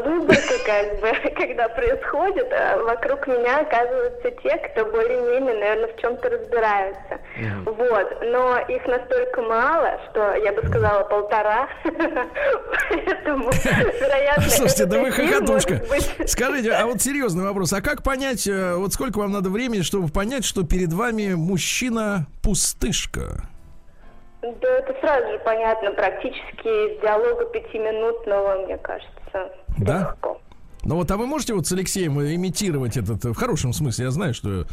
выборка 0.05 0.53
как 0.65 1.01
бы, 1.01 1.11
когда 1.35 1.67
происходит, 1.69 2.47
а 2.51 2.77
вокруг 2.83 3.27
меня 3.27 3.59
оказываются 3.59 4.31
те, 4.43 4.57
кто 4.57 4.85
более-менее, 4.85 5.53
наверное, 5.53 5.93
в 5.93 5.97
чем-то 5.99 6.29
разбираются. 6.29 7.19
Вот. 7.65 8.23
Но 8.31 8.57
их 8.59 8.85
настолько 8.87 9.41
мало, 9.41 9.99
что 10.09 10.35
я 10.35 10.53
бы 10.53 10.65
сказала 10.67 11.03
полтора. 11.03 11.67
Поэтому, 11.83 13.51
вероятно, 13.51 14.43
Слушайте, 14.49 14.85
да 14.85 14.99
вы 14.99 15.11
хохотушка. 15.11 15.81
Скажите, 16.25 16.71
а 16.71 16.85
вот 16.85 17.01
серьезный 17.01 17.43
вопрос. 17.45 17.73
А 17.73 17.81
как 17.81 18.01
понять, 18.03 18.47
э, 18.47 18.75
вот 18.75 18.93
сколько 18.93 19.17
вам 19.19 19.33
надо 19.33 19.49
времени, 19.49 19.81
чтобы 19.81 20.07
понять, 20.09 20.45
что 20.45 20.63
перед 20.63 20.93
вами 20.93 21.33
мужчина-пустышка? 21.33 23.49
Да, 24.41 24.67
это 24.69 24.95
сразу 25.01 25.27
же 25.31 25.39
понятно, 25.39 25.91
практически 25.91 26.67
из 26.95 27.01
диалога 27.01 27.45
пятиминутного, 27.45 28.65
мне 28.65 28.77
кажется, 28.77 29.51
Да? 29.77 29.99
легко. 30.13 30.39
Ну 30.83 30.95
вот, 30.95 31.11
а 31.11 31.17
вы 31.17 31.27
можете 31.27 31.53
вот 31.53 31.67
с 31.67 31.71
Алексеем 31.73 32.21
имитировать 32.21 32.95
этот, 32.95 33.25
в 33.25 33.33
хорошем 33.35 33.73
смысле, 33.73 34.05
я 34.05 34.11
знаю, 34.11 34.33
что, 34.33 34.63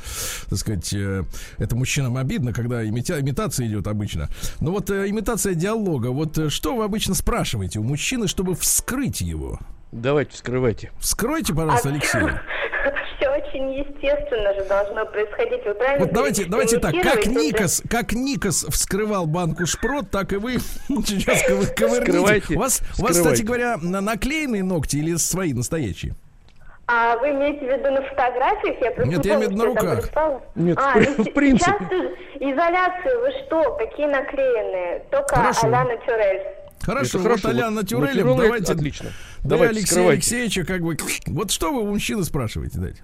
так 0.48 0.56
сказать, 0.58 0.94
э, 0.94 1.24
это 1.58 1.74
мужчинам 1.74 2.16
обидно, 2.16 2.52
когда 2.52 2.84
имити- 2.84 3.18
имитация 3.20 3.66
идет 3.66 3.88
обычно. 3.88 4.28
Но 4.60 4.70
вот 4.70 4.88
э, 4.90 5.08
имитация 5.08 5.54
диалога, 5.54 6.08
вот 6.12 6.38
э, 6.38 6.48
что 6.48 6.76
вы 6.76 6.84
обычно 6.84 7.14
спрашиваете 7.14 7.80
у 7.80 7.82
мужчины, 7.82 8.28
чтобы 8.28 8.54
вскрыть 8.54 9.20
его? 9.20 9.58
Давайте, 9.90 10.32
вскрывайте. 10.32 10.92
Вскройте, 11.00 11.52
пожалуйста, 11.54 11.88
Алексея. 11.88 12.40
Очень 13.56 13.72
естественно 13.72 14.54
же 14.54 14.64
должно 14.68 15.06
происходить. 15.06 15.64
Вы 15.64 15.74
правильно 15.74 16.04
Вот 16.04 16.12
давайте, 16.14 16.44
давайте 16.44 16.78
так, 16.78 16.94
как 17.02 17.26
Никос, 17.26 17.82
как 17.88 18.12
Никос 18.12 18.66
вскрывал 18.68 19.26
банку 19.26 19.66
шпрот, 19.66 20.10
так 20.10 20.32
и 20.32 20.36
вы 20.36 20.58
сейчас 20.88 21.42
ковы- 21.48 21.66
ковырните. 21.74 22.54
У 22.54 22.58
вас, 22.58 22.82
у 22.98 23.02
вас, 23.02 23.16
кстати 23.16 23.42
говоря, 23.42 23.78
на- 23.80 24.00
наклеенные 24.00 24.62
ногти 24.62 24.96
или 24.96 25.16
свои 25.16 25.52
настоящие? 25.54 26.14
А 26.88 27.16
вы 27.16 27.30
имеете 27.30 27.60
в 27.60 27.68
виду 27.68 27.90
на 27.90 28.02
фотографиях? 28.02 28.76
Я 28.80 28.90
просто 28.92 29.10
Нет, 29.10 29.24
не 29.24 29.30
я 29.30 29.36
имею 29.36 29.48
в 29.48 29.52
виду 29.52 29.62
на 29.62 29.68
руках. 29.68 30.10
Нет, 30.54 30.78
а, 30.78 30.92
в 30.92 31.18
ну, 31.18 31.24
в 31.24 31.32
принципе. 31.32 31.72
Сейчас 31.80 32.12
изоляцию, 32.40 33.20
вы 33.20 33.30
что? 33.46 33.76
Какие 33.76 34.06
наклеенные? 34.06 35.02
Только 35.10 35.34
Хорошо. 35.34 35.66
а-ля 35.66 35.84
натюрель. 35.84 36.42
Хорошо, 36.82 37.18
Это 37.18 37.28
вот 37.28 37.40
хорошо. 37.40 37.48
Натюрелем, 37.70 37.74
натюрель 37.74 38.22
давайте. 38.36 38.72
отлично. 38.72 39.08
Да, 39.42 39.50
Давайте, 39.50 39.78
Алексея. 39.78 40.10
Алексеевича, 40.10 40.64
как 40.64 40.82
бы. 40.82 40.96
Вот 41.26 41.50
что 41.50 41.72
вы 41.72 41.80
у 41.80 41.86
мужчины 41.86 42.22
спрашиваете, 42.22 42.78
дайте? 42.78 43.02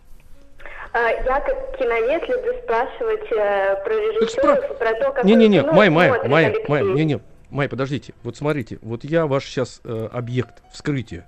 А, 0.92 1.10
Я 1.10 1.40
как 1.40 1.78
киновед 1.78 2.28
люблю 2.28 2.54
спрашивать 2.62 3.32
э, 3.32 3.76
про 3.84 3.94
режиссеров 3.94 4.58
спра- 4.58 4.74
про 4.78 4.92
то, 4.94 5.12
как 5.12 5.24
Не-не-не, 5.24 5.60
кино 5.60 5.72
Май, 5.72 5.88
Май, 5.88 6.10
Май. 6.28 6.54
Май, 6.68 6.82
не-не, 6.84 7.20
Май, 7.50 7.68
подождите. 7.68 8.12
Вот 8.22 8.36
смотрите, 8.36 8.78
вот 8.82 9.04
я 9.04 9.26
ваш 9.26 9.44
сейчас 9.44 9.80
объект 9.84 10.62
вскрытия. 10.72 11.26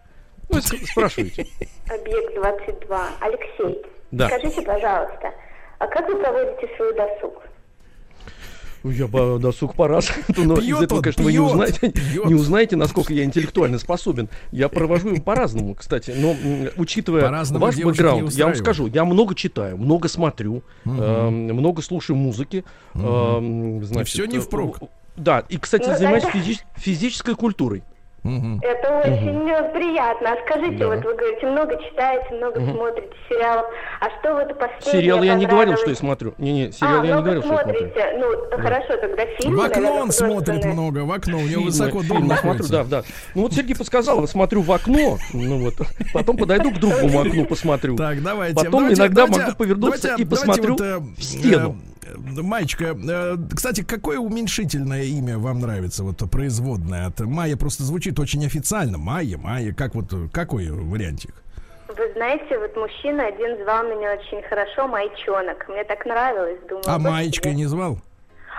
Ну, 0.51 0.61
спрашивайте. 0.61 1.47
Объект 1.91 2.35
22. 2.35 3.09
Алексей, 3.21 3.83
Да. 4.11 4.29
скажите, 4.29 4.63
пожалуйста, 4.63 5.33
а 5.79 5.87
как 5.87 6.09
вы 6.09 6.17
проводите 6.17 6.69
свой 6.77 6.95
досуг? 6.95 7.43
Ой, 8.85 8.95
Я 8.95 9.07
бы 9.09 9.39
досуг 9.41 9.75
по-разному, 9.75 10.23
но 10.37 10.57
из 10.59 10.81
этого, 10.83 10.99
он, 10.99 11.03
конечно, 11.03 11.25
вы 11.25 11.33
не 11.33 11.39
узнаете, 11.39 11.91
пьет. 12.13 12.27
не 12.27 12.35
узнаете, 12.35 12.77
насколько 12.77 13.13
я 13.15 13.25
интеллектуально 13.25 13.79
способен. 13.79 14.29
Я 14.53 14.69
провожу 14.69 15.09
его 15.09 15.23
по-разному, 15.23 15.75
кстати, 15.75 16.15
но 16.17 16.37
учитывая 16.77 17.23
ваш 17.59 17.77
бэкграунд, 17.77 18.33
я 18.33 18.45
вам 18.45 18.55
скажу, 18.57 18.87
я 18.87 19.05
много 19.05 19.35
читаю, 19.35 19.79
много 19.79 20.09
смотрю, 20.09 20.63
эм, 20.85 21.35
много 21.55 21.81
слушаю 21.83 22.17
музыки, 22.17 22.65
эм, 22.95 23.83
значит, 23.85 24.09
всё 24.09 24.27
не 24.27 24.39
впрок. 24.39 24.79
э, 24.83 24.87
Да, 25.17 25.39
и, 25.49 25.57
кстати, 25.59 25.89
Ну, 25.89 25.97
занимаюсь 25.97 26.25
физи- 26.25 26.61
физической 26.77 27.35
культурой. 27.37 27.85
Мгм. 28.25 28.59
Это 28.63 29.01
очень 29.05 29.49
э, 29.51 29.73
приятно. 29.75 30.33
А 30.33 30.37
скажите, 30.47 30.79
Да. 30.79 30.89
вот 30.89 31.05
вы 31.05 31.15
говорите, 31.15 31.47
много 31.47 31.77
читаете, 31.85 32.35
много 32.35 32.59
смотрите 32.61 33.13
сериалов. 33.29 33.67
А 34.01 34.07
что 34.19 34.33
вот 34.35 34.49
последнее 34.59 34.93
Сериал 35.03 35.23
я 35.23 35.35
не 35.35 35.45
говорил, 35.47 35.77
что 35.77 35.91
я 35.91 35.97
смотрю. 35.97 36.35
Не-не, 36.39 36.69
А, 36.69 36.73
сериал 36.73 37.05
я 37.05 37.17
не 37.17 37.23
говорил, 37.23 37.43
что 37.43 37.53
я 37.53 37.59
смотрю. 37.63 37.79
смотрите. 37.81 38.19
Ну, 38.19 38.59
хорошо, 38.63 38.97
тогда 38.97 39.27
фильмы, 39.39 39.57
В 39.57 39.61
окно 39.61 39.83
наверное, 39.83 40.03
он 40.03 40.11
смотрит 40.11 40.65
много, 40.65 40.99
в 41.01 41.13
окно. 41.13 41.37
У 41.37 41.41
него 41.41 41.49
Фильмы, 41.49 41.65
высоко 41.67 41.99
дом 41.99 42.03
фильмы 42.03 42.21
смотрю, 42.37 42.43
находится. 42.51 42.73
да, 42.73 42.85
да. 42.85 43.03
Ну 43.35 43.43
вот 43.43 43.53
Сергей 43.53 43.77
подсказал, 43.77 44.27
смотрю 44.27 44.63
в 44.63 44.73
окно, 44.73 45.19
ну 45.35 45.59
вот, 45.59 45.75
потом 46.15 46.37
подойду 46.39 46.71
к 46.71 46.79
другому 46.79 47.21
окну, 47.21 47.45
посмотрю. 47.45 47.97
Так, 47.97 48.23
давайте. 48.23 48.55
Потом 48.57 48.71
давайте, 48.73 49.01
иногда 49.03 49.27
давайте, 49.27 49.41
могу 49.45 49.57
повернуться 49.57 50.03
давайте, 50.03 50.23
и 50.23 50.27
посмотрю 50.27 50.77
давайте 50.77 51.05
вот, 51.05 51.19
в 51.19 51.23
стену. 51.23 51.71
э, 51.71 51.73
э, 51.73 51.94
Маечка, 52.17 52.97
э, 52.97 53.37
кстати, 53.55 53.83
какое 53.83 54.19
уменьшительное 54.19 55.05
имя 55.05 55.39
вам 55.39 55.61
нравится, 55.61 56.05
вот 56.05 56.19
производное 56.31 57.07
от 57.07 57.21
Майя 57.21 57.57
просто 57.57 57.83
звучит 57.85 58.19
очень 58.19 58.45
официально. 58.47 58.99
Майя, 58.99 59.39
Майя, 59.39 59.75
как 59.75 59.95
вот, 59.95 60.13
какой 60.33 60.71
вариантик? 60.71 61.35
Вы 61.89 62.13
знаете, 62.15 62.59
вот 62.59 62.77
мужчина 62.77 63.27
один 63.27 63.63
звал 63.63 63.85
меня 63.85 64.15
очень 64.15 64.43
хорошо, 64.49 64.89
майчонок. 64.89 65.69
Мне 65.69 65.85
так 65.85 66.05
нравилось, 66.07 66.59
думаю. 66.69 66.85
А. 66.87 66.99
Маечкой 66.99 67.55
не 67.55 67.67
звал? 67.67 67.99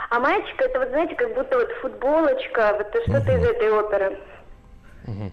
А 0.10 0.20
маечка, 0.20 0.66
это 0.66 0.80
вот, 0.80 0.90
знаете, 0.90 1.16
как 1.16 1.34
будто 1.34 1.58
вот 1.58 1.70
футболочка, 1.82 2.76
вот 2.78 2.88
что-то 3.04 3.38
из 3.38 3.44
этой 3.44 3.72
оперы. 3.72 4.18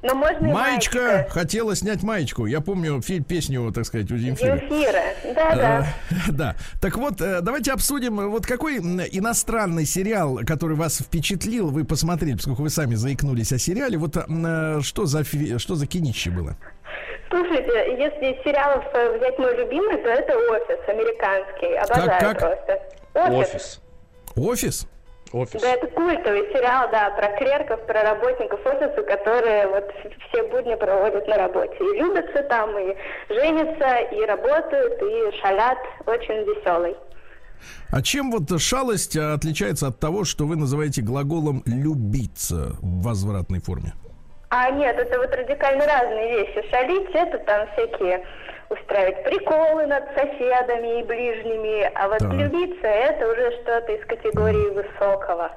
Но 0.02 0.14
можно 0.14 0.46
и 0.46 0.52
Маечка 0.52 0.98
маечка. 1.00 1.30
хотела 1.30 1.74
снять 1.74 2.02
маечку. 2.02 2.46
Я 2.46 2.60
помню 2.60 3.00
фи- 3.00 3.20
песню, 3.20 3.70
так 3.72 3.84
сказать, 3.86 4.10
у 4.10 4.16
Земфиры. 4.16 4.60
Земфира. 4.60 5.02
Да-да. 5.34 5.86
Э, 6.10 6.14
Да. 6.32 6.56
Так 6.80 6.96
вот, 6.96 7.20
э, 7.20 7.40
давайте 7.40 7.72
обсудим, 7.72 8.16
вот 8.30 8.46
какой 8.46 8.78
иностранный 8.78 9.86
сериал, 9.86 10.40
который 10.46 10.76
вас 10.76 10.98
впечатлил, 10.98 11.70
вы 11.70 11.84
посмотрели, 11.84 12.34
поскольку 12.34 12.62
вы 12.62 12.70
сами 12.70 12.94
заикнулись 12.94 13.52
о 13.52 13.58
сериале, 13.58 13.96
вот 13.98 14.16
э, 14.16 14.80
что 14.82 15.06
за, 15.06 15.24
фи- 15.24 15.58
что 15.58 15.74
за 15.74 15.86
кинище 15.86 16.30
было? 16.30 16.56
Слушайте, 17.30 17.72
если 17.98 18.32
из 18.36 18.44
сериалов 18.44 18.84
взять 19.16 19.38
мой 19.38 19.56
любимый, 19.56 19.96
то 20.02 20.08
это 20.10 20.34
«Офис» 20.36 20.86
американский. 20.86 21.74
Обожаю 21.76 22.20
как? 22.20 22.38
просто. 22.38 22.82
Офис. 23.14 23.48
Офис? 23.54 23.80
Офис. 24.36 24.86
Да, 25.32 25.72
это 25.72 25.86
культовый 25.88 26.42
сериал, 26.52 26.88
да, 26.92 27.10
про 27.10 27.28
клерков, 27.38 27.86
про 27.86 28.02
работников 28.02 28.60
офиса, 28.66 29.02
которые 29.02 29.66
вот 29.68 29.90
все 30.28 30.42
будни 30.48 30.74
проводят 30.74 31.26
на 31.26 31.36
работе. 31.36 31.74
И 31.80 31.98
любятся 31.98 32.42
там, 32.42 32.78
и 32.78 32.94
женятся, 33.30 33.96
и 34.14 34.26
работают, 34.26 35.00
и 35.00 35.40
шалят. 35.40 35.78
Очень 36.04 36.44
веселый. 36.44 36.96
А 37.90 38.02
чем 38.02 38.30
вот 38.30 38.60
шалость 38.60 39.16
э, 39.16 39.32
отличается 39.32 39.86
от 39.86 39.98
того, 39.98 40.24
что 40.24 40.46
вы 40.46 40.56
называете 40.56 41.00
глаголом 41.00 41.62
«любиться» 41.64 42.76
в 42.82 43.02
возвратной 43.02 43.60
форме? 43.60 43.92
А 44.50 44.70
нет, 44.70 44.98
это 44.98 45.18
вот 45.18 45.34
радикально 45.34 45.86
разные 45.86 46.44
вещи. 46.44 46.68
Шалить 46.70 47.08
это 47.14 47.38
там 47.38 47.66
всякие 47.72 48.22
устраивать 48.72 49.24
приколы 49.24 49.86
над 49.86 50.04
соседами 50.14 51.00
и 51.00 51.04
ближними, 51.04 51.90
а 51.94 52.08
вот 52.08 52.18
Так. 52.18 52.30
влюбиться 52.30 52.86
это 52.86 53.26
уже 53.30 53.50
что-то 53.62 53.92
из 53.92 54.06
категории 54.06 54.70
высокого. 54.74 55.52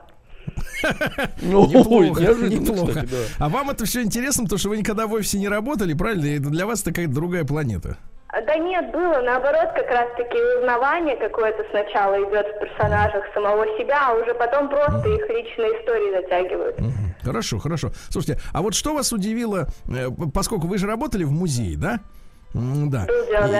Ну, 1.42 1.68
Неплохо, 1.70 2.22
неожиданно, 2.22 2.48
неплохо. 2.50 2.88
кстати, 2.92 3.06
да. 3.08 3.46
А 3.46 3.50
вам 3.50 3.70
это 3.70 3.86
все 3.86 4.02
интересно, 4.04 4.44
потому 4.44 4.60
что 4.60 4.70
вы 4.70 4.78
никогда 4.78 5.08
в 5.08 5.14
офисе 5.14 5.40
не 5.40 5.48
работали, 5.50 5.94
правильно? 5.94 6.26
И 6.26 6.40
для 6.40 6.66
вас 6.66 6.82
это 6.82 6.92
какая-то 6.92 7.14
другая 7.14 7.44
планета. 7.46 7.98
Да 8.46 8.56
нет, 8.58 8.92
было 8.92 9.22
наоборот, 9.22 9.70
как 9.74 9.90
раз-таки 9.90 10.38
узнавание 10.60 11.16
какое-то 11.16 11.64
сначала 11.72 12.16
идет 12.16 12.46
в 12.48 12.60
персонажах 12.60 13.24
самого 13.34 13.66
себя, 13.78 14.10
а 14.10 14.14
уже 14.16 14.34
потом 14.34 14.68
просто 14.70 15.08
их 15.08 15.22
личные 15.30 15.80
истории 15.80 16.22
затягивают. 16.22 16.76
Хорошо, 17.24 17.60
хорошо. 17.60 17.92
Слушайте, 18.10 18.42
а 18.54 18.62
вот 18.62 18.76
что 18.76 18.94
вас 18.94 19.14
удивило, 19.14 19.68
э, 19.90 20.10
поскольку 20.34 20.68
вы 20.68 20.78
же 20.78 20.86
работали 20.86 21.24
в 21.24 21.32
музее, 21.32 21.78
да? 21.78 22.00
Да. 22.56 23.06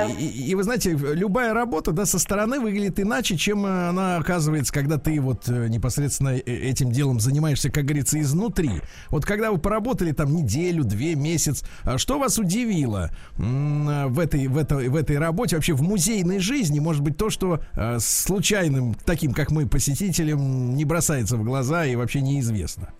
И, 0.06 0.26
и- 0.26 0.52
и 0.52 0.56
вы 0.56 0.64
знаете, 0.64 0.92
любая 0.92 1.54
работа, 1.54 1.92
да, 1.92 2.06
со 2.06 2.18
стороны 2.18 2.60
выглядит 2.62 2.98
иначе, 3.00 3.36
чем 3.36 3.66
э, 3.66 3.90
она 3.90 4.16
оказывается, 4.18 4.72
когда 4.74 4.98
ты 4.98 5.20
вот 5.20 5.50
э, 5.50 5.68
непосредственно 5.68 6.30
э, 6.30 6.40
этим 6.40 6.92
делом 6.92 7.20
занимаешься, 7.20 7.70
как 7.70 7.84
говорится, 7.84 8.20
изнутри. 8.22 8.72
Вот 9.10 9.26
когда 9.26 9.52
вы 9.52 9.58
поработали 9.58 10.14
там 10.14 10.34
неделю, 10.34 10.86
две, 10.86 11.16
месяц, 11.16 11.64
а 11.84 11.98
что 11.98 12.20
вас 12.20 12.40
удивило 12.40 13.10
в 13.38 14.20
этой, 14.20 14.48
в 14.48 14.58
этой, 14.58 14.88
в 14.88 14.96
этой 14.96 15.18
работе, 15.20 15.58
вообще 15.58 15.74
в 15.74 15.82
музейной 15.82 16.40
жизни? 16.40 16.80
Может 16.80 17.02
быть, 17.04 17.18
то, 17.18 17.30
что 17.30 17.60
случайным, 18.00 18.94
таким, 19.06 19.34
как 19.34 19.52
мы, 19.52 19.68
посетителям, 19.68 20.76
не 20.76 20.86
бросается 20.86 21.36
в 21.36 21.44
глаза 21.44 21.86
и 21.86 21.96
вообще 21.96 22.22
неизвестно? 22.22 22.94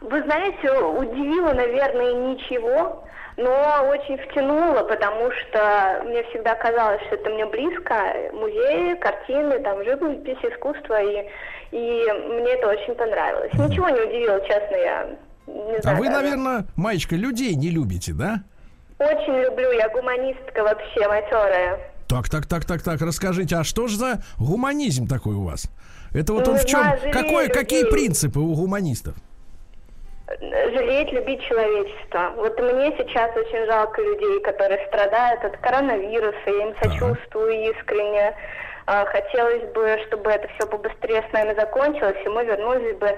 Вы 0.00 0.22
знаете, 0.24 0.68
удивило, 0.98 1.52
наверное, 1.52 2.32
ничего, 2.34 3.04
но 3.42 3.88
очень 3.88 4.16
втянуло, 4.18 4.82
потому 4.84 5.30
что 5.32 6.02
мне 6.06 6.22
всегда 6.24 6.54
казалось, 6.54 7.00
что 7.06 7.14
это 7.16 7.30
мне 7.30 7.46
близко. 7.46 7.94
Музеи, 8.32 8.94
картины, 8.96 9.58
там, 9.60 9.82
живопись, 9.84 10.38
искусство, 10.42 11.00
и, 11.02 11.26
и 11.72 12.12
мне 12.28 12.52
это 12.52 12.68
очень 12.68 12.94
понравилось. 12.94 13.52
Ничего 13.54 13.88
не 13.88 14.00
удивило, 14.00 14.40
честно, 14.46 14.76
я 14.76 15.06
не 15.46 15.76
А 15.76 15.82
знаю. 15.82 15.98
вы, 15.98 16.06
даже. 16.06 16.20
наверное, 16.22 16.64
маечка, 16.76 17.16
людей 17.16 17.54
не 17.54 17.70
любите, 17.70 18.12
да? 18.12 18.42
Очень 18.98 19.40
люблю, 19.40 19.70
я 19.72 19.88
гуманистка 19.88 20.62
вообще, 20.62 21.08
матерая. 21.08 21.78
Так, 22.08 22.28
так, 22.28 22.46
так, 22.46 22.64
так, 22.64 22.82
так. 22.82 23.00
Расскажите, 23.00 23.56
а 23.56 23.64
что 23.64 23.86
же 23.86 23.96
за 23.96 24.18
гуманизм 24.38 25.06
такой 25.06 25.34
у 25.36 25.44
вас? 25.44 25.70
Это 26.12 26.32
вот 26.32 26.44
Ну, 26.46 26.52
он 26.52 26.58
в 26.58 26.64
чем? 26.66 26.80
знаю, 26.80 26.98
жалею 26.98 27.14
Какой, 27.14 27.48
какие 27.48 27.84
принципы 27.84 28.40
у 28.40 28.52
гуманистов? 28.54 29.14
Жалеть, 30.38 31.12
любить 31.12 31.42
человечество. 31.42 32.32
Вот 32.36 32.58
мне 32.60 32.94
сейчас 32.96 33.36
очень 33.36 33.66
жалко 33.66 34.00
людей, 34.00 34.40
которые 34.40 34.86
страдают 34.86 35.44
от 35.44 35.56
коронавируса. 35.58 36.38
Я 36.46 36.68
им 36.68 36.74
сочувствую 36.80 37.70
искренне. 37.70 38.34
А, 38.86 39.04
Хотелось 39.06 39.64
бы, 39.72 39.98
чтобы 40.06 40.30
это 40.30 40.48
все 40.54 40.68
побыстрее 40.68 41.24
с 41.28 41.32
нами 41.32 41.54
закончилось, 41.54 42.16
и 42.24 42.28
мы 42.28 42.44
вернулись 42.44 42.96
бы 42.96 43.16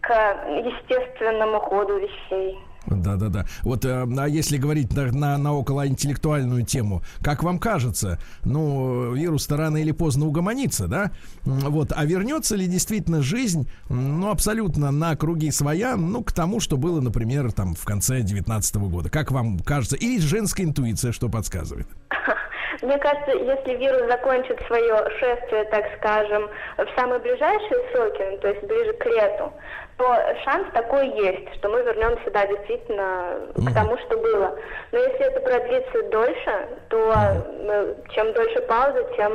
к 0.00 0.36
естественному 0.48 1.60
ходу 1.60 1.98
вещей. 1.98 2.58
Да, 2.86 3.16
да, 3.16 3.28
да. 3.28 3.44
Вот, 3.62 3.84
э, 3.84 4.06
а 4.18 4.28
если 4.28 4.56
говорить 4.56 4.94
на, 4.94 5.06
на, 5.12 5.38
на 5.38 5.54
околоинтеллектуальную 5.54 6.64
тему, 6.64 7.02
как 7.22 7.42
вам 7.42 7.58
кажется, 7.58 8.18
ну, 8.44 9.12
вирус-то 9.12 9.56
рано 9.56 9.76
или 9.76 9.92
поздно 9.92 10.26
угомонится, 10.26 10.88
да? 10.88 11.10
Вот, 11.44 11.92
а 11.94 12.04
вернется 12.04 12.56
ли 12.56 12.66
действительно 12.66 13.22
жизнь, 13.22 13.70
ну, 13.88 14.30
абсолютно 14.30 14.90
на 14.90 15.14
круги 15.16 15.50
своя, 15.50 15.96
ну, 15.96 16.22
к 16.24 16.32
тому, 16.32 16.60
что 16.60 16.76
было, 16.76 17.00
например, 17.00 17.52
там, 17.52 17.74
в 17.74 17.84
конце 17.84 18.22
19 18.22 18.76
года? 18.76 19.10
Как 19.10 19.30
вам 19.30 19.58
кажется? 19.60 19.96
Или 19.96 20.18
женская 20.18 20.64
интуиция 20.64 21.12
что 21.12 21.28
подсказывает? 21.28 21.86
Мне 22.82 22.96
кажется, 22.98 23.32
если 23.32 23.76
вирус 23.76 24.08
закончит 24.08 24.58
свое 24.66 24.96
шествие, 25.18 25.64
так 25.64 25.84
скажем, 25.98 26.48
в 26.78 26.88
самые 26.96 27.20
ближайшие 27.20 27.92
сроки, 27.92 28.22
ну, 28.30 28.38
то 28.38 28.48
есть 28.48 28.62
ближе 28.62 28.92
к 28.94 29.06
лету, 29.06 29.52
то 30.00 30.16
шанс 30.44 30.66
такой 30.72 31.08
есть, 31.08 31.54
что 31.58 31.68
мы 31.68 31.82
вернемся, 31.82 32.30
да, 32.32 32.46
действительно, 32.46 33.36
к 33.54 33.74
тому, 33.74 33.98
что 33.98 34.16
было. 34.16 34.56
Но 34.92 34.98
если 34.98 35.26
это 35.26 35.40
продлится 35.40 36.10
дольше, 36.10 36.68
то 36.88 37.12
э, 37.12 37.94
чем 38.14 38.32
дольше 38.32 38.62
пауза, 38.62 39.04
тем 39.14 39.32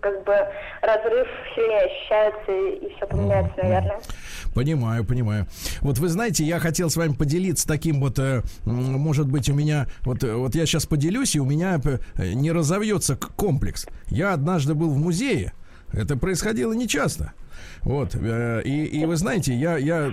как 0.00 0.22
бы 0.24 0.36
разрыв 0.82 1.26
сильнее 1.54 1.86
ощущается 1.86 2.52
и, 2.52 2.86
и 2.86 2.94
все 2.94 3.06
поменяется, 3.06 3.54
наверное. 3.56 4.00
Понимаю, 4.54 5.06
понимаю. 5.06 5.46
Вот 5.80 5.96
вы 5.96 6.08
знаете, 6.08 6.44
я 6.44 6.58
хотел 6.58 6.90
с 6.90 6.96
вами 6.96 7.14
поделиться 7.14 7.66
таким 7.66 7.98
вот, 7.98 8.18
э, 8.18 8.42
может 8.66 9.28
быть, 9.28 9.48
у 9.48 9.54
меня, 9.54 9.86
вот, 10.02 10.22
э, 10.24 10.34
вот 10.34 10.54
я 10.54 10.66
сейчас 10.66 10.84
поделюсь, 10.84 11.36
и 11.36 11.40
у 11.40 11.46
меня 11.46 11.80
не 12.18 12.52
разовьется 12.52 13.16
комплекс. 13.16 13.86
Я 14.08 14.34
однажды 14.34 14.74
был 14.74 14.90
в 14.90 14.98
музее, 14.98 15.54
это 15.90 16.18
происходило 16.18 16.74
нечасто. 16.74 17.32
Вот, 17.82 18.14
э, 18.14 18.62
и, 18.64 18.84
и 18.84 19.04
вы 19.04 19.16
знаете, 19.16 19.54
я, 19.54 19.76
я 19.76 20.12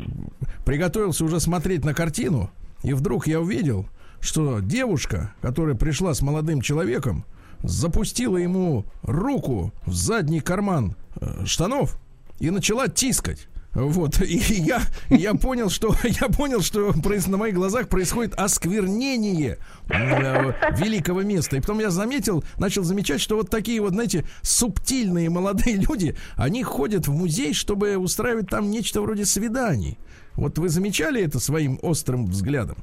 приготовился 0.66 1.24
уже 1.24 1.40
смотреть 1.40 1.86
на 1.86 1.94
картину, 1.94 2.50
и 2.84 2.94
вдруг 2.94 3.28
я 3.28 3.40
увидел, 3.40 3.88
что 4.20 4.60
девушка, 4.60 5.34
которая 5.42 5.76
пришла 5.76 6.14
с 6.14 6.22
молодым 6.22 6.62
человеком, 6.62 7.26
запустила 7.62 8.38
ему 8.38 8.86
руку 9.04 9.72
в 9.86 9.94
задний 9.94 10.40
карман 10.40 10.96
э, 11.20 11.46
штанов 11.46 12.00
и 12.40 12.50
начала 12.50 12.88
тискать. 12.88 13.48
Вот, 13.86 14.22
и 14.22 14.38
я, 14.38 14.82
я 15.10 15.34
понял, 15.34 15.70
что 15.70 15.96
я 16.04 16.28
понял, 16.28 16.62
что 16.62 16.94
на 17.28 17.38
моих 17.38 17.56
глазах 17.56 17.88
происходит 17.88 18.34
осквернение 18.36 19.58
э, 19.90 20.54
великого 20.78 21.22
места. 21.22 21.58
И 21.58 21.62
потом 21.62 21.80
я 21.80 21.90
заметил, 21.90 22.44
начал 22.58 22.84
замечать, 22.84 23.22
что 23.22 23.36
вот 23.36 23.50
такие 23.50 23.82
вот, 23.82 23.94
знаете, 23.94 24.26
субтильные 24.42 25.30
молодые 25.30 25.78
люди, 25.78 26.16
они 26.36 26.64
ходят 26.64 27.08
в 27.08 27.14
музей, 27.14 27.54
чтобы 27.54 27.98
устраивать 27.98 28.50
там 28.50 28.70
нечто 28.70 29.02
вроде 29.02 29.26
свиданий. 29.26 29.98
Вот 30.36 30.58
вы 30.58 30.70
замечали 30.70 31.22
это 31.22 31.40
своим 31.40 31.80
острым 31.82 32.26
взглядом? 32.28 32.78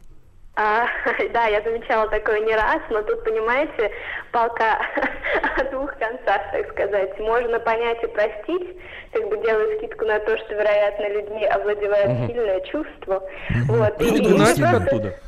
А, 0.59 0.87
да, 1.35 1.47
я 1.49 1.61
замечала 1.63 2.09
такое 2.09 2.41
не 2.41 2.55
раз, 2.55 2.81
но 2.91 3.03
тут, 3.03 3.23
понимаете, 3.25 3.91
палка 4.33 4.79
о 5.59 5.65
двух 5.71 5.93
концах, 5.99 6.41
так 6.53 6.71
сказать. 6.71 7.19
Можно 7.21 7.61
понять 7.61 8.03
и 8.03 8.07
простить, 8.07 8.77
как 9.13 9.29
бы 9.29 9.37
делая 9.45 9.77
скидку 9.79 10.07
на 10.07 10.19
то, 10.21 10.37
что, 10.39 10.55
вероятно, 10.55 11.09
людьми 11.11 11.45
овладевает 11.45 12.31
сильное 12.31 12.61
чувство. 12.61 13.23
Вот. 13.69 14.01
Или 14.01 14.19
И- 14.19 14.25
и 14.25 14.35
гнать 14.35 14.57
просто- 14.59 14.77
их 14.77 14.87
оттуда. 14.87 15.09
Или. 15.09 15.17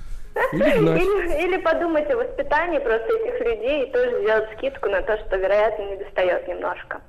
Или, 0.78 1.44
или 1.46 1.56
подумать 1.62 2.08
о 2.10 2.16
воспитании 2.16 2.78
просто 2.78 3.08
этих 3.08 3.40
людей 3.44 3.86
и 3.86 3.92
тоже 3.92 4.22
сделать 4.22 4.48
скидку 4.56 4.88
на 4.88 5.02
то, 5.02 5.18
что, 5.18 5.36
вероятно, 5.36 5.82
не 5.90 5.96
достает 5.96 6.46
немножко. 6.48 7.00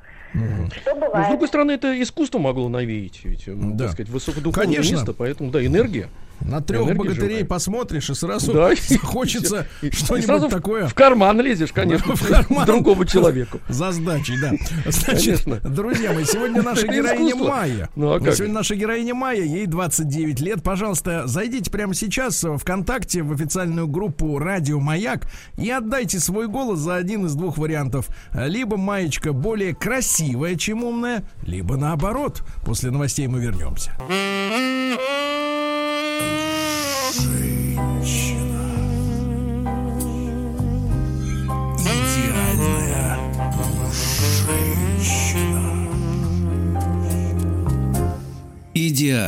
Что 0.75 0.93
Ну, 0.95 0.97
с 0.97 0.99
бывает? 1.08 1.29
другой 1.29 1.47
стороны, 1.47 1.71
это 1.73 2.01
искусство 2.01 2.39
могло 2.39 2.69
навеять, 2.69 3.23
ведь, 3.23 3.47
м, 3.47 3.77
Да. 3.77 3.86
так 3.86 3.93
сказать, 3.93 4.10
высокодуховное 4.12 4.73
Конечно. 4.75 4.95
место, 4.95 5.13
поэтому, 5.13 5.51
да, 5.51 5.63
энергия. 5.63 6.08
На 6.41 6.62
трех 6.62 6.82
Энергия 6.84 6.97
богатырей 6.99 7.30
живая. 7.30 7.45
посмотришь, 7.45 8.10
и 8.10 8.13
сразу 8.13 8.54
Да, 8.54 8.71
хочется 9.04 9.67
что-нибудь 9.91 10.25
сразу 10.25 10.49
такое. 10.49 10.88
В 10.88 10.93
карман 10.93 11.39
лезешь, 11.41 11.71
конечно, 11.71 12.15
В 12.19 12.28
карман. 12.28 12.65
другому 12.65 13.06
человеку. 13.06 13.60
За 13.69 13.91
сдачей, 13.91 14.36
да. 14.41 14.52
Значит, 14.89 15.43
Конечно. 15.43 15.69
друзья 15.69 16.13
мои, 16.13 16.25
сегодня 16.25 16.62
наша 16.62 16.88
героиня. 16.88 17.36
Майя. 17.36 17.89
Ну, 17.95 18.13
а 18.13 18.19
как 18.19 18.36
Сегодня 18.36 18.56
наша 18.56 18.75
героиня 18.75 19.13
Майя, 19.13 19.43
ей 19.43 19.65
29 19.65 20.39
лет. 20.41 20.63
Пожалуйста, 20.63 21.28
зайдите 21.28 21.69
прямо 21.69 21.93
сейчас 21.93 22.43
в 22.43 22.58
ВКонтакте 22.58 23.21
в 23.21 23.32
официальную 23.34 23.88
группу 23.88 24.38
Радио 24.39 24.80
Маяк 24.80 25.28
и 25.58 25.69
отдайте 25.69 26.19
свой 26.19 26.47
голос 26.47 26.80
за 26.80 26.95
один 26.95 27.25
из 27.25 27.36
двух 27.36 27.58
вариантов. 27.58 28.08
Либо 28.34 28.78
Маечка 28.78 29.34
более 29.34 29.75
красивая, 29.75 30.56
чем 30.56 30.84
умная, 30.84 31.23
либо 31.45 31.75
наоборот. 31.78 32.43
После 32.65 32.91
новостей 32.91 33.28
мы 33.28 33.39
вернемся. 33.39 33.91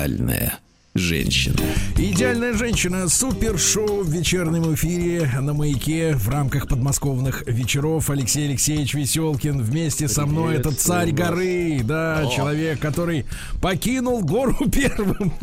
Идеальная 0.02 0.61
женщина. 0.94 1.56
Идеальная 1.98 2.54
женщина. 2.54 3.08
Супер-шоу 3.08 4.04
в 4.04 4.10
вечернем 4.10 4.74
эфире 4.74 5.30
на 5.40 5.54
маяке 5.54 6.14
в 6.16 6.28
рамках 6.28 6.68
подмосковных 6.68 7.44
вечеров. 7.48 8.10
Алексей 8.10 8.50
Алексеевич 8.50 8.94
Веселкин 8.94 9.62
вместе 9.62 10.08
со 10.10 10.26
мной. 10.26 10.56
Это 10.58 10.76
царь 10.76 11.12
горы. 11.12 11.80
Да, 11.84 12.26
человек, 12.36 12.80
который 12.80 13.26
покинул 13.62 14.22
гору 14.22 14.54
первым. 14.72 15.34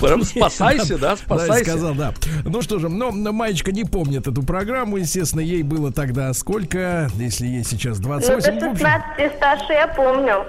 Прям 0.00 0.22
спасайся, 0.22 0.96
да, 0.96 1.10
Да, 1.10 1.16
спасайся. 1.16 1.64
сказал, 1.70 1.94
да. 1.94 2.14
Ну 2.44 2.62
что 2.62 2.78
же, 2.78 2.88
но 2.88 3.10
Маечка 3.10 3.72
не 3.72 3.84
помнит 3.84 4.28
эту 4.28 4.42
программу. 4.44 4.96
Естественно, 4.98 5.40
ей 5.40 5.62
было 5.64 5.92
тогда 5.92 6.32
сколько? 6.34 7.10
Если 7.16 7.46
ей 7.46 7.64
сейчас 7.64 7.98
Ну, 7.98 8.04
28. 8.04 8.60
до 8.60 8.66
в 8.68 8.70
общем, 8.72 8.86
16 8.86 9.36
старше 9.36 9.72
я 9.72 9.88
помню. 9.88 10.44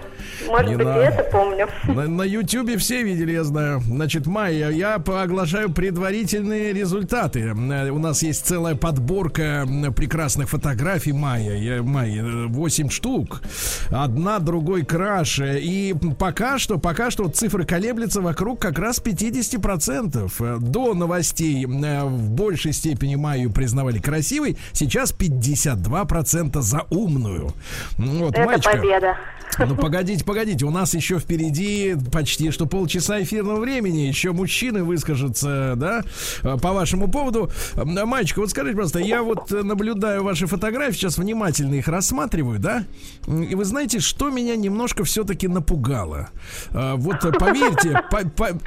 Может 0.47 0.69
Не 0.69 0.75
быть, 0.77 0.85
надо. 0.85 1.01
и 1.01 1.05
это 1.05 1.23
помню. 1.31 1.67
На, 1.85 2.07
на 2.07 2.21
Ютубе 2.23 2.77
все 2.77 3.01
видели, 3.03 3.31
я 3.31 3.43
знаю. 3.43 3.81
На 4.03 4.09
Значит, 4.09 4.27
Майя, 4.27 4.69
я 4.69 4.99
по- 4.99 5.23
оглашаю 5.23 5.71
предварительные 5.71 6.73
результаты. 6.73 7.39
Э, 7.55 7.89
У 7.89 7.99
нас 7.99 8.21
есть 8.21 8.45
целая 8.45 8.75
подборка 8.75 9.65
прекрасных 9.95 10.49
фотографий 10.49 11.13
Майя. 11.13 11.53
Я, 11.55 11.81
Майя, 11.83 12.47
8 12.49 12.89
штук. 12.89 13.41
Одна 13.89 14.39
другой 14.39 14.83
краше. 14.83 15.57
И 15.61 15.95
пока 16.19 16.59
что, 16.59 16.77
пока 16.79 17.11
что 17.11 17.29
цифры 17.29 17.63
колеблются 17.65 18.19
вокруг 18.19 18.59
как 18.59 18.77
раз 18.77 18.99
50%. 18.99 20.33
Э, 20.41 20.57
До 20.59 20.93
новостей 20.93 21.63
э, 21.65 22.03
в 22.03 22.29
большей 22.31 22.73
степени 22.73 23.15
Майю 23.15 23.51
признавали 23.53 23.99
красивой. 23.99 24.57
Сейчас 24.73 25.13
52% 25.13 26.61
за 26.61 26.81
умную. 26.89 27.53
Вот, 27.97 28.33
Это 28.35 28.45
Маечка, 28.47 28.71
победа. 28.71 29.15
Ну, 29.59 29.75
погодите, 29.75 30.23
погодите, 30.23 30.65
у 30.65 30.71
нас 30.71 30.93
еще 30.93 31.19
впереди 31.19 31.95
почти 32.11 32.51
что 32.51 32.65
полчаса 32.65 33.21
эфирного 33.21 33.59
времени. 33.59 33.99
Еще 33.99 34.31
мужчины 34.31 34.83
выскажутся, 34.83 35.73
да, 35.75 36.03
э, 36.43 36.57
по 36.61 36.71
вашему 36.73 37.09
поводу. 37.09 37.49
Мальчик, 37.75 38.37
вот 38.37 38.49
скажите, 38.49 38.75
просто, 38.75 38.99
я 38.99 39.21
вот 39.23 39.51
наблюдаю 39.51 40.23
ваши 40.23 40.47
фотографии, 40.47 40.95
сейчас 40.95 41.17
внимательно 41.17 41.75
их 41.75 41.87
рассматриваю, 41.87 42.59
да, 42.59 42.85
и 43.27 43.55
вы 43.55 43.65
знаете, 43.65 43.99
что 43.99 44.29
меня 44.29 44.55
немножко 44.55 45.03
все-таки 45.03 45.47
напугало. 45.47 46.29
Э, 46.71 46.93
Вот 46.95 47.19
поверьте, 47.39 48.01
по- 48.11 48.27
по- 48.29 48.59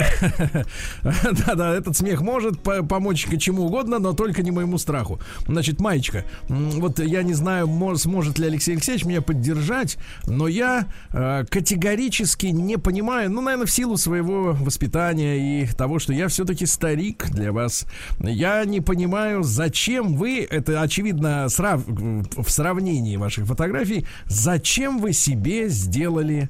да-да, 1.46 1.74
этот 1.74 1.96
смех 1.96 2.20
может 2.20 2.60
по- 2.60 2.82
помочь 2.82 3.26
чему 3.38 3.66
угодно, 3.66 3.98
но 3.98 4.12
только 4.12 4.42
не 4.42 4.50
моему 4.50 4.78
страху. 4.78 5.20
Значит, 5.46 5.80
Маечка, 5.80 6.24
вот 6.48 6.98
я 6.98 7.22
не 7.22 7.34
знаю, 7.34 7.66
мо- 7.66 7.96
сможет 7.96 8.38
ли 8.38 8.46
Алексей 8.46 8.72
Алексеевич 8.72 9.04
меня 9.04 9.22
поддержать, 9.22 9.96
но 10.26 10.48
я 10.48 10.75
э, 11.12 11.44
категорически 11.48 12.46
не 12.46 12.76
понимаю, 12.76 13.30
ну, 13.30 13.40
наверное, 13.40 13.66
в 13.66 13.70
силу 13.70 13.96
своего 13.96 14.52
воспитания 14.52 15.36
и 15.62 15.66
того, 15.66 15.98
что 15.98 16.12
я 16.12 16.28
все-таки 16.28 16.66
старик 16.66 17.30
для 17.30 17.52
вас, 17.52 17.86
я 18.20 18.64
не 18.64 18.80
понимаю, 18.80 19.42
зачем 19.42 20.16
вы, 20.16 20.46
это 20.48 20.82
очевидно 20.82 21.46
срав- 21.48 21.86
в 21.86 22.50
сравнении 22.50 23.16
ваших 23.16 23.46
фотографий, 23.46 24.06
зачем 24.26 24.98
вы 24.98 25.12
себе 25.12 25.68
сделали 25.68 26.48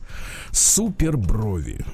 супер 0.51 1.17
брови? 1.17 1.85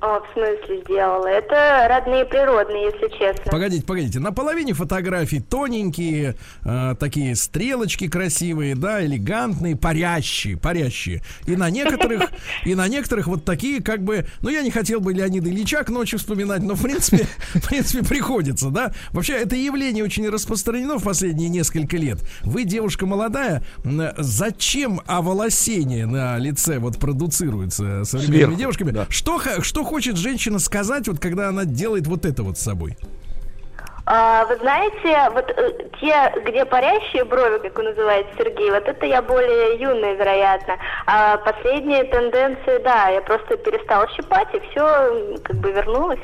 О, 0.00 0.20
в 0.20 0.32
смысле 0.32 0.80
сделала? 0.84 1.26
Это 1.26 1.86
родные 1.88 2.24
природные, 2.24 2.84
если 2.92 3.08
честно. 3.18 3.50
Погодите, 3.50 3.84
погодите. 3.84 4.20
На 4.20 4.30
половине 4.30 4.72
фотографий 4.72 5.40
тоненькие, 5.40 6.36
э, 6.64 6.94
такие 7.00 7.34
стрелочки 7.34 8.08
красивые, 8.08 8.76
да, 8.76 9.04
элегантные, 9.04 9.74
парящие, 9.74 10.56
парящие. 10.56 11.22
И 11.46 11.56
на 11.56 11.68
некоторых, 11.70 12.30
и 12.64 12.76
на 12.76 12.86
некоторых 12.86 13.26
вот 13.26 13.44
такие, 13.44 13.82
как 13.82 14.04
бы, 14.04 14.26
ну 14.40 14.50
я 14.50 14.62
не 14.62 14.70
хотел 14.70 15.00
бы 15.00 15.12
Леонида 15.12 15.50
Ильича 15.50 15.82
к 15.82 15.88
ночи 15.88 16.16
вспоминать, 16.16 16.62
но 16.62 16.74
в 16.76 16.82
принципе, 16.82 17.26
в 17.54 17.68
принципе 17.68 18.04
приходится, 18.04 18.70
да. 18.70 18.92
Вообще 19.10 19.32
это 19.32 19.56
явление 19.56 20.04
очень 20.04 20.28
распространено 20.28 20.98
в 20.98 21.02
последние 21.02 21.48
несколько 21.48 21.96
лет. 21.96 22.18
Вы 22.42 22.62
девушка 22.62 23.04
молодая, 23.04 23.64
зачем 24.16 25.00
оволосение 25.06 26.06
на 26.06 26.38
лице 26.38 26.78
вот 26.78 26.98
продуцируется 26.98 28.04
современными 28.04 28.36
Сверху, 28.36 28.54
девушками? 28.58 28.90
да. 28.92 29.06
Что, 29.10 29.40
что 29.62 29.87
хочет 29.88 30.16
женщина 30.16 30.58
сказать, 30.58 31.08
вот 31.08 31.18
когда 31.18 31.48
она 31.48 31.64
делает 31.64 32.06
вот 32.06 32.24
это 32.24 32.42
вот 32.42 32.58
с 32.58 32.62
собой? 32.62 32.96
А, 34.10 34.46
вы 34.46 34.56
знаете, 34.56 35.30
вот 35.34 35.50
э, 35.50 35.90
те, 36.00 36.32
где 36.46 36.64
парящие 36.64 37.24
брови, 37.24 37.58
как 37.58 37.78
он 37.78 37.86
называет 37.86 38.26
Сергей, 38.38 38.70
вот 38.70 38.88
это 38.88 39.04
я 39.04 39.20
более 39.20 39.78
юная, 39.78 40.14
вероятно. 40.14 40.78
А 41.06 41.36
последние 41.36 42.04
тенденции, 42.04 42.82
да, 42.82 43.08
я 43.08 43.20
просто 43.20 43.58
перестала 43.58 44.08
щипать, 44.16 44.48
и 44.54 44.60
все 44.70 45.38
как 45.44 45.56
бы 45.56 45.72
вернулось. 45.72 46.20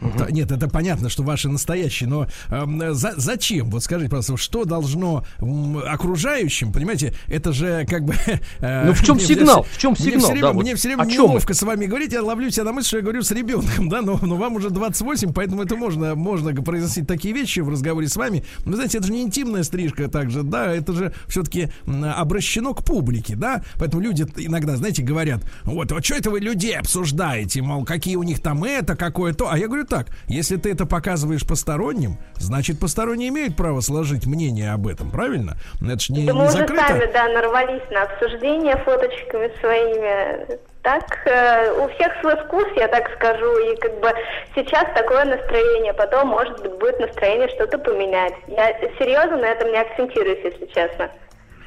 Да, 0.00 0.30
Нет, 0.30 0.52
это 0.52 0.68
понятно, 0.68 1.08
что 1.08 1.22
ваши 1.22 1.48
настоящие, 1.48 2.08
но 2.08 2.26
эм, 2.50 2.94
за- 2.94 3.14
зачем? 3.16 3.70
Вот 3.70 3.82
скажите, 3.82 4.08
пожалуйста, 4.10 4.36
что 4.36 4.64
должно 4.64 5.24
м, 5.40 5.78
окружающим, 5.78 6.72
понимаете, 6.72 7.14
это 7.26 7.52
же 7.52 7.84
как 7.88 8.04
бы... 8.04 8.14
э, 8.60 8.86
Ну, 8.86 8.92
в 8.92 9.04
чем 9.04 9.18
сигнал? 9.18 9.64
В 9.70 9.78
чем 9.78 9.96
сигнал? 9.96 10.12
Мне 10.14 10.20
все 10.20 10.32
время, 10.32 10.42
Да, 10.42 10.52
вот 10.52 10.62
мне 10.62 10.74
все 10.76 10.88
время 10.88 11.04
неловко 11.28 11.54
с 11.54 11.62
вами 11.62 11.86
говорить, 11.86 12.12
я 12.12 12.22
ловлю 12.22 12.50
себя 12.50 12.64
на 12.64 12.72
мысли, 12.72 12.88
что 12.88 12.96
я 12.98 13.02
говорю 13.02 13.22
с 13.22 13.30
ребенком, 13.32 13.88
да, 13.88 14.02
но, 14.02 14.18
но 14.22 14.36
вам 14.36 14.54
уже 14.56 14.70
28, 14.70 15.32
поэтому 15.32 15.62
это 15.62 15.74
можно, 15.76 16.14
можно 16.14 16.54
произносить 16.62 17.06
такие 17.06 17.34
вещи 17.34 17.60
в 17.60 17.68
разговоре 17.68 18.08
с 18.08 18.16
вами. 18.16 18.44
Вы 18.60 18.74
знаете, 18.76 18.98
это 18.98 19.06
же 19.08 19.12
не 19.12 19.22
интимная 19.22 19.62
стрижка 19.64 20.08
также, 20.08 20.42
да, 20.44 20.72
это 20.72 20.92
же 20.92 21.12
все-таки 21.26 21.70
обращено 22.16 22.72
к 22.74 22.84
публике, 22.84 23.34
да, 23.36 23.62
поэтому 23.78 24.02
люди 24.02 24.24
иногда, 24.36 24.76
знаете, 24.76 25.02
говорят, 25.02 25.42
вот, 25.64 25.90
вот 25.90 26.04
что 26.04 26.14
это 26.14 26.30
вы 26.30 26.40
людей 26.40 26.76
обсуждаете, 26.76 27.62
мол, 27.62 27.84
какие 27.84 28.16
у 28.16 28.22
них 28.22 28.40
там 28.40 28.62
это, 28.64 28.94
какое 28.96 29.32
то, 29.34 29.50
а 29.50 29.58
я 29.58 29.66
говорю 29.66 29.84
так, 29.88 30.06
если 30.28 30.56
ты 30.56 30.72
это 30.72 30.86
показываешь 30.86 31.46
посторонним, 31.46 32.18
значит, 32.36 32.78
посторонние 32.80 33.28
имеют 33.30 33.56
право 33.56 33.80
сложить 33.80 34.26
мнение 34.26 34.72
об 34.72 34.86
этом, 34.86 35.10
правильно? 35.10 35.56
Это 35.80 35.98
ж 36.00 36.10
не, 36.10 36.26
Да 36.26 36.32
не 36.32 36.38
мы 36.38 36.44
уже 36.46 36.58
закрыто. 36.58 36.86
сами, 36.86 37.12
да, 37.12 37.28
нарвались 37.28 37.82
на 37.90 38.02
обсуждение 38.02 38.76
фоточками 38.84 39.50
своими. 39.60 40.58
Так, 40.82 41.04
э, 41.26 41.72
у 41.82 41.88
всех 41.88 42.12
свой 42.20 42.36
вкус, 42.44 42.64
я 42.76 42.88
так 42.88 43.10
скажу, 43.16 43.58
и 43.58 43.76
как 43.76 43.98
бы 44.00 44.10
сейчас 44.54 44.84
такое 44.94 45.24
настроение, 45.24 45.92
потом, 45.92 46.28
может 46.28 46.62
быть, 46.62 46.72
будет 46.78 46.98
настроение 47.00 47.48
что-то 47.48 47.78
поменять. 47.78 48.32
Я 48.46 48.72
серьезно 48.98 49.38
на 49.38 49.46
этом 49.46 49.70
не 49.70 49.78
акцентируюсь, 49.80 50.38
если 50.44 50.66
честно. 50.66 51.10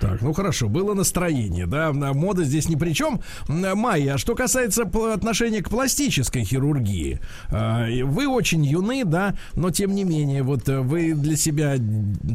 Так, 0.01 0.21
ну 0.21 0.33
хорошо, 0.33 0.67
было 0.67 0.95
настроение, 0.95 1.67
да, 1.67 1.89
а 1.89 2.13
мода 2.13 2.43
здесь 2.43 2.67
ни 2.67 2.75
при 2.75 2.91
чем. 2.91 3.21
Майя, 3.47 4.15
а 4.15 4.17
что 4.17 4.35
касается 4.35 4.83
отношения 4.83 5.61
к 5.61 5.69
пластической 5.69 6.43
хирургии, 6.43 7.19
и 7.51 8.03
вы 8.03 8.27
очень 8.27 8.65
юны, 8.65 9.05
да, 9.05 9.35
но 9.53 9.69
тем 9.69 9.93
не 9.93 10.03
менее, 10.03 10.41
вот 10.41 10.67
э, 10.67 10.79
вы 10.79 11.13
для 11.13 11.35
себя 11.35 11.75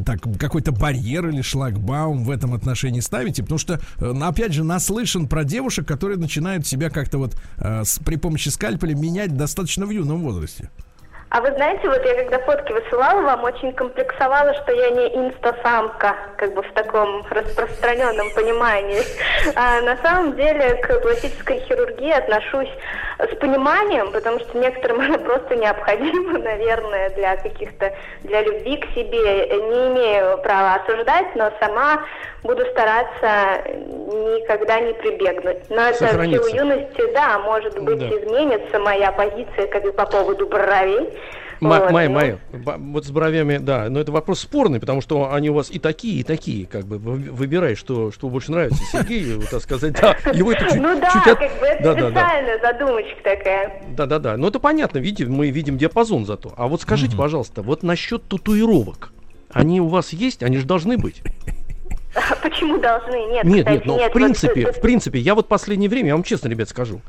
так 0.04 0.20
какой-то 0.38 0.70
барьер 0.70 1.28
или 1.28 1.42
шлагбаум 1.42 2.24
в 2.24 2.30
этом 2.30 2.54
отношении 2.54 3.00
ставите, 3.00 3.42
потому 3.42 3.58
что, 3.58 3.80
э, 3.98 4.14
опять 4.22 4.52
же, 4.52 4.62
наслышан 4.62 5.26
про 5.28 5.42
девушек, 5.42 5.88
которые 5.88 6.18
начинают 6.18 6.66
себя 6.66 6.88
как-то 6.88 7.18
вот 7.18 7.36
э, 7.58 7.82
при 8.04 8.16
помощи 8.16 8.48
скальпеля 8.48 8.94
менять 8.94 9.36
достаточно 9.36 9.86
в 9.86 9.90
юном 9.90 10.22
возрасте. 10.22 10.70
А 11.28 11.40
вы 11.40 11.50
знаете, 11.52 11.88
вот 11.88 12.04
я 12.04 12.14
когда 12.14 12.38
фотки 12.38 12.70
высылала 12.70 13.20
вам, 13.20 13.42
очень 13.42 13.72
комплексовала, 13.72 14.54
что 14.54 14.72
я 14.72 14.90
не 14.90 15.08
инстасамка, 15.16 16.14
как 16.36 16.54
бы 16.54 16.62
в 16.62 16.72
таком 16.72 17.26
распространенном 17.28 18.30
понимании. 18.32 19.02
А 19.56 19.80
на 19.80 19.96
самом 19.96 20.36
деле 20.36 20.76
к 20.76 21.00
пластической 21.00 21.58
хирургии 21.60 22.12
отношусь 22.12 22.70
с 23.18 23.34
пониманием, 23.38 24.12
потому 24.12 24.38
что 24.38 24.56
некоторым 24.56 25.00
она 25.04 25.18
просто 25.18 25.56
необходима, 25.56 26.38
наверное, 26.38 27.10
для 27.10 27.36
каких-то, 27.36 27.92
для 28.22 28.42
любви 28.42 28.76
к 28.76 28.86
себе. 28.94 29.48
Не 29.48 29.88
имею 29.88 30.38
права 30.38 30.74
осуждать, 30.76 31.34
но 31.34 31.50
сама 31.58 32.04
буду 32.44 32.64
стараться 32.66 33.62
никогда 33.66 34.78
не 34.80 34.92
прибегнуть. 34.94 35.68
Но 35.68 35.88
это 35.88 36.06
в 36.06 36.24
силу 36.24 36.46
юности, 36.46 37.12
да, 37.12 37.40
может 37.40 37.82
быть, 37.82 37.98
Да. 37.98 38.08
изменится 38.16 38.78
моя 38.78 39.10
позиция 39.10 39.66
как 39.66 39.84
и 39.84 39.90
по 39.90 40.06
поводу 40.06 40.46
бровей. 40.46 41.10
Ма- 41.60 41.80
Вот, 41.80 41.90
Майя, 41.92 42.38
ну, 42.52 42.92
вот 42.92 43.06
с 43.06 43.10
бровями, 43.10 43.58
да, 43.58 43.88
но 43.88 44.00
это 44.00 44.12
вопрос 44.12 44.40
спорный, 44.40 44.78
потому 44.80 45.00
что 45.00 45.32
они 45.32 45.50
у 45.50 45.54
вас 45.54 45.70
и 45.70 45.78
такие, 45.78 46.20
и 46.20 46.22
такие, 46.22 46.66
как 46.66 46.84
бы 46.86 46.98
вы- 46.98 47.30
выбирай, 47.30 47.74
что, 47.74 48.12
что 48.12 48.28
больше 48.28 48.50
нравится. 48.52 48.82
Сергей, 48.92 49.34
вот 49.36 49.48
так 49.50 49.62
сказать, 49.62 49.94
да, 50.00 50.16
его 50.32 50.52
это 50.52 50.64
чуть, 50.66 50.80
ну 50.80 51.00
да, 51.00 51.10
чуть 51.12 51.26
от- 51.32 51.38
как 51.38 51.58
бы 51.60 51.66
это 51.66 51.82
да, 51.82 51.94
да, 51.94 52.00
да. 52.00 52.08
специальная 52.10 52.60
задумочка 52.60 53.16
такая. 53.22 53.82
Да, 53.96 54.06
да, 54.06 54.18
да. 54.18 54.36
Ну 54.36 54.48
это 54.48 54.58
понятно, 54.60 54.98
видите, 54.98 55.26
мы 55.26 55.50
видим 55.50 55.78
диапазон 55.78 56.26
зато. 56.26 56.52
А 56.56 56.66
вот 56.68 56.82
скажите, 56.82 57.16
пожалуйста, 57.16 57.62
вот 57.62 57.82
насчет 57.82 58.22
татуировок. 58.28 59.12
Они 59.50 59.80
у 59.80 59.88
вас 59.88 60.12
есть, 60.12 60.42
они 60.42 60.58
же 60.58 60.66
должны 60.66 60.98
быть. 60.98 61.22
А 62.14 62.34
почему 62.36 62.78
должны? 62.78 63.14
Нет, 63.30 63.44
Нет, 63.44 63.58
кстати, 63.66 63.76
нет, 63.78 63.86
но 63.86 63.96
нет. 63.98 64.10
в 64.10 64.14
принципе, 64.14 64.64
Вот, 64.66 64.76
в 64.76 64.80
принципе, 64.80 65.18
я 65.18 65.34
вот 65.34 65.48
последнее 65.48 65.90
время, 65.90 66.08
я 66.08 66.14
вам 66.14 66.22
честно, 66.22 66.48
ребят, 66.48 66.68
скажу, 66.68 67.00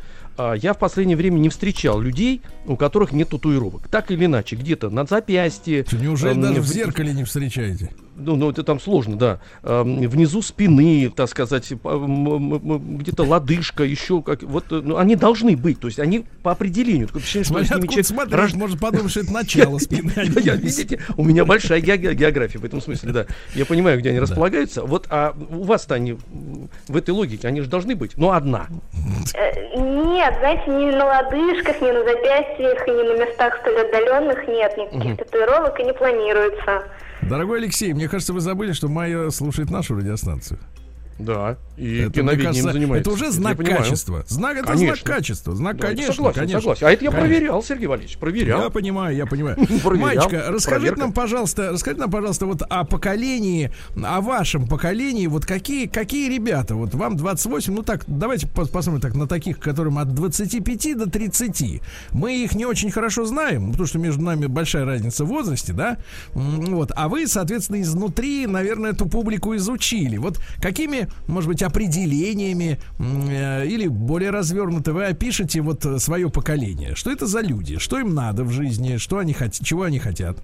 я 0.56 0.73
в 0.73 0.80
последнее 0.80 1.17
время 1.17 1.39
не 1.39 1.50
встречал 1.50 2.00
людей, 2.00 2.41
у 2.65 2.76
которых 2.76 3.12
нет 3.12 3.30
татуировок. 3.30 3.88
Так 3.89 4.12
или 4.12 4.26
иначе, 4.26 4.56
где-то 4.56 4.89
на 4.89 5.06
запястье. 5.06 5.86
Неужели 5.91 6.32
эм, 6.34 6.41
даже 6.41 6.62
в 6.62 6.65
в- 6.65 6.67
зеркале 6.67 7.13
не 7.13 7.23
встречаете? 7.23 7.91
Ну, 8.19 8.36
ну, 8.36 8.49
это 8.49 8.63
там 8.63 8.80
сложно, 8.80 9.15
да. 9.15 9.39
Внизу 9.62 10.41
спины, 10.41 11.12
так 11.15 11.30
сказать, 11.30 11.71
где-то 11.71 13.23
лодыжка, 13.23 13.84
еще 13.84 14.21
как. 14.21 14.41
Вот, 14.43 14.65
э, 14.71 14.82
ну, 14.84 14.97
они 14.97 15.15
должны 15.15 15.56
быть. 15.56 15.80
То 15.80 15.88
есть 15.88 15.99
они 15.99 16.25
по 16.43 16.51
определению. 16.51 17.08
Такое 17.08 17.21
впечатление, 17.21 17.45
что 17.45 17.53
Смотря 17.53 17.67
с 17.67 17.69
ними 17.69 17.77
откуда 17.80 17.93
человек 17.93 18.06
смотреть, 18.08 18.39
рож- 18.39 18.53
может 18.56 18.80
подумать, 18.80 19.12
что 19.12 19.19
это 19.21 19.32
начало 19.41 19.77
спины. 19.80 20.12
а 20.15 20.21
Я, 20.39 20.56
видите, 20.56 20.99
у 21.15 21.23
меня 21.23 21.45
большая 21.45 21.80
ге- 21.82 21.97
география 22.15 22.58
в 22.60 22.65
этом 22.65 22.82
смысле, 22.82 23.12
да. 23.12 23.25
Я 23.56 23.65
понимаю, 23.65 23.99
где 23.99 24.10
они 24.10 24.19
располагаются. 24.19 24.84
Вот, 24.84 25.06
а 25.10 25.36
у 25.49 25.63
вас-то 25.63 25.95
они 25.95 26.17
в 26.88 26.97
этой 26.97 27.12
логике, 27.12 27.47
они 27.47 27.62
же 27.62 27.69
должны 27.69 27.95
быть, 27.95 28.17
но 28.17 28.32
одна. 28.32 28.67
э, 29.36 29.77
Нет, 29.77 30.34
знаете, 30.39 30.63
ни 30.71 30.91
на 30.95 31.06
лодыжках, 31.06 31.82
ни 31.82 31.91
на 31.91 32.03
запястьях, 32.03 32.88
и 32.88 32.91
ни 32.91 33.03
на 33.03 33.25
местах 33.25 33.60
столь 33.62 33.82
отдаленных 33.82 34.47
нет 34.47 34.75
никаких 34.77 35.17
татуировок 35.17 35.80
и 35.80 35.84
не 35.84 35.93
планируется. 35.93 36.84
Дорогой 37.29 37.59
Алексей, 37.59 37.91
мне 37.93 38.07
кажется, 38.07 38.31
вы 38.31 38.39
забыли, 38.39 38.71
что 38.71 38.87
Майя 38.87 39.29
слушает 39.31 39.69
нашу 39.69 39.95
радиостанцию. 39.95 40.59
Да, 41.19 41.58
и 41.77 41.97
Это, 41.99 42.12
киноведением 42.13 42.53
кажется, 42.53 42.71
занимается. 42.73 43.10
это 43.10 43.12
уже 43.12 43.32
знак 43.32 43.58
качества. 43.58 44.23
Знак, 44.27 44.58
это 44.58 44.67
Конечно. 44.67 44.95
знак 44.95 45.15
качества. 45.15 45.56
Знак, 45.56 45.77
Да, 45.77 45.88
конечно, 45.88 46.13
согласен, 46.13 46.39
конечно. 46.39 46.60
согласен. 46.62 46.86
А 46.88 46.91
это 46.91 47.03
я 47.06 47.12
Конечно. 47.12 47.27
проверял, 47.30 47.63
Сергей 47.63 47.88
Валерьевич, 47.88 48.17
проверял. 48.17 48.62
Я 48.63 48.69
понимаю, 48.69 49.15
я 49.15 49.25
понимаю. 49.25 49.58
Маечка, 49.84 50.45
расскажите 50.47 50.95
нам, 50.95 51.13
пожалуйста, 51.13 51.71
расскажите 51.71 52.01
нам, 52.01 52.12
пожалуйста, 52.12 52.45
вот 52.45 52.62
о 52.62 52.84
поколении, 52.84 53.71
о 54.03 54.21
вашем 54.21 54.67
поколении, 54.67 55.27
вот 55.27 55.45
какие, 55.45 55.88
какие 55.88 56.30
ребята, 56.34 56.75
вот 56.75 56.93
вам 56.93 57.17
28, 57.17 57.73
ну 57.73 57.84
так, 57.84 58.03
давайте 58.08 58.47
пос- 58.47 58.69
посмотрим 58.71 59.01
так 59.01 59.15
на 59.15 59.27
таких, 59.27 59.60
которым 59.60 59.97
от 59.97 60.13
25 60.13 60.97
до 60.97 61.10
30. 61.10 61.82
Мы 62.12 62.43
их 62.43 62.53
не 62.56 62.65
очень 62.65 62.91
хорошо 62.91 63.25
знаем, 63.25 63.71
потому 63.71 63.88
что 63.88 63.99
между 63.99 64.21
нами 64.23 64.45
большая 64.45 64.86
разница 64.86 65.25
в 65.25 65.27
возрасте, 65.30 65.73
да? 65.73 65.97
Вот, 66.34 66.91
а 66.95 67.08
вы, 67.08 67.27
соответственно, 67.27 67.82
изнутри, 67.82 68.45
наверное, 68.47 68.91
эту 68.91 69.08
публику 69.08 69.56
изучили. 69.56 70.17
Вот 70.17 70.39
какими, 70.62 71.06
может 71.27 71.49
быть, 71.49 71.63
определениями 71.63 72.79
э, 72.99 73.65
или 73.65 73.87
более 73.87 74.31
развернуто 74.31 74.93
вы 74.93 75.05
опишете 75.05 75.61
вот 75.61 75.85
э, 75.85 75.99
свое 75.99 76.29
поколение? 76.29 76.95
Что 76.95 77.11
это 77.11 77.25
за 77.25 77.41
люди? 77.41 77.77
Что 77.77 77.99
им 77.99 78.13
надо 78.13 78.43
в 78.43 78.51
жизни? 78.51 78.97
Что 78.97 79.17
они 79.17 79.33
хотят? 79.33 79.65
Чего 79.65 79.83
они 79.83 79.99
хотят? 79.99 80.37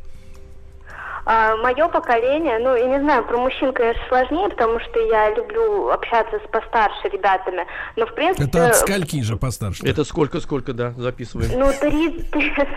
мое 1.26 1.88
поколение, 1.88 2.60
ну, 2.60 2.76
я 2.76 2.86
не 2.86 3.00
знаю, 3.00 3.24
про 3.26 3.38
мужчин, 3.38 3.72
конечно, 3.72 4.02
сложнее, 4.10 4.50
потому 4.50 4.80
что 4.82 5.00
я 5.00 5.30
люблю 5.32 5.90
общаться 5.90 6.38
с 6.38 6.52
постарше 6.52 7.08
ребятами. 7.10 7.66
Но, 7.96 8.06
в 8.06 8.14
принципе... 8.14 8.46
Это 8.46 8.68
от 8.68 8.76
скольки 8.76 9.22
же 9.22 9.38
постарше? 9.38 9.88
Это 9.88 10.04
сколько, 10.04 10.42
сколько, 10.42 10.74
да, 10.74 10.92
записываем. 10.98 11.58
Ну, 11.58 11.72
30, 11.80 12.30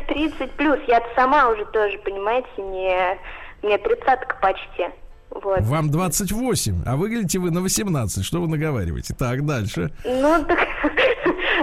30 0.06 0.52
плюс. 0.52 0.78
Я-то 0.86 1.08
сама 1.16 1.48
уже 1.48 1.64
тоже, 1.66 1.98
понимаете, 1.98 2.48
не... 2.58 3.18
Мне 3.62 3.78
тридцатка 3.78 4.36
почти. 4.40 4.86
Вот. 5.30 5.60
Вам 5.60 5.90
28, 5.90 6.82
а 6.86 6.96
выглядите 6.96 7.38
вы 7.38 7.50
на 7.50 7.60
18. 7.60 8.24
Что 8.24 8.40
вы 8.40 8.48
наговариваете? 8.48 9.14
Так, 9.14 9.44
дальше. 9.44 9.90
Ну, 10.04 10.44
так 10.44 10.58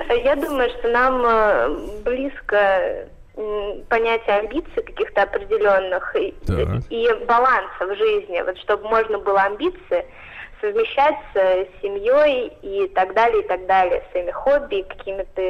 я 0.23 0.35
думаю, 0.35 0.69
что 0.79 0.89
нам 0.89 1.23
э, 1.25 2.01
близко 2.03 3.07
понятие 3.89 4.37
амбиций 4.37 4.83
каких-то 4.83 5.23
определенных 5.23 6.15
и, 6.15 6.35
и 6.89 7.25
баланса 7.25 7.87
в 7.87 7.95
жизни, 7.95 8.39
вот 8.45 8.57
чтобы 8.59 8.87
можно 8.87 9.17
было 9.17 9.41
амбиции 9.41 10.05
совмещать 10.61 11.15
с 11.33 11.81
семьей 11.81 12.53
и 12.61 12.87
так 12.89 13.13
далее, 13.13 13.43
и 13.43 13.47
так 13.47 13.65
далее, 13.65 14.03
своими 14.11 14.31
хобби, 14.31 14.85
какими-то 14.87 15.41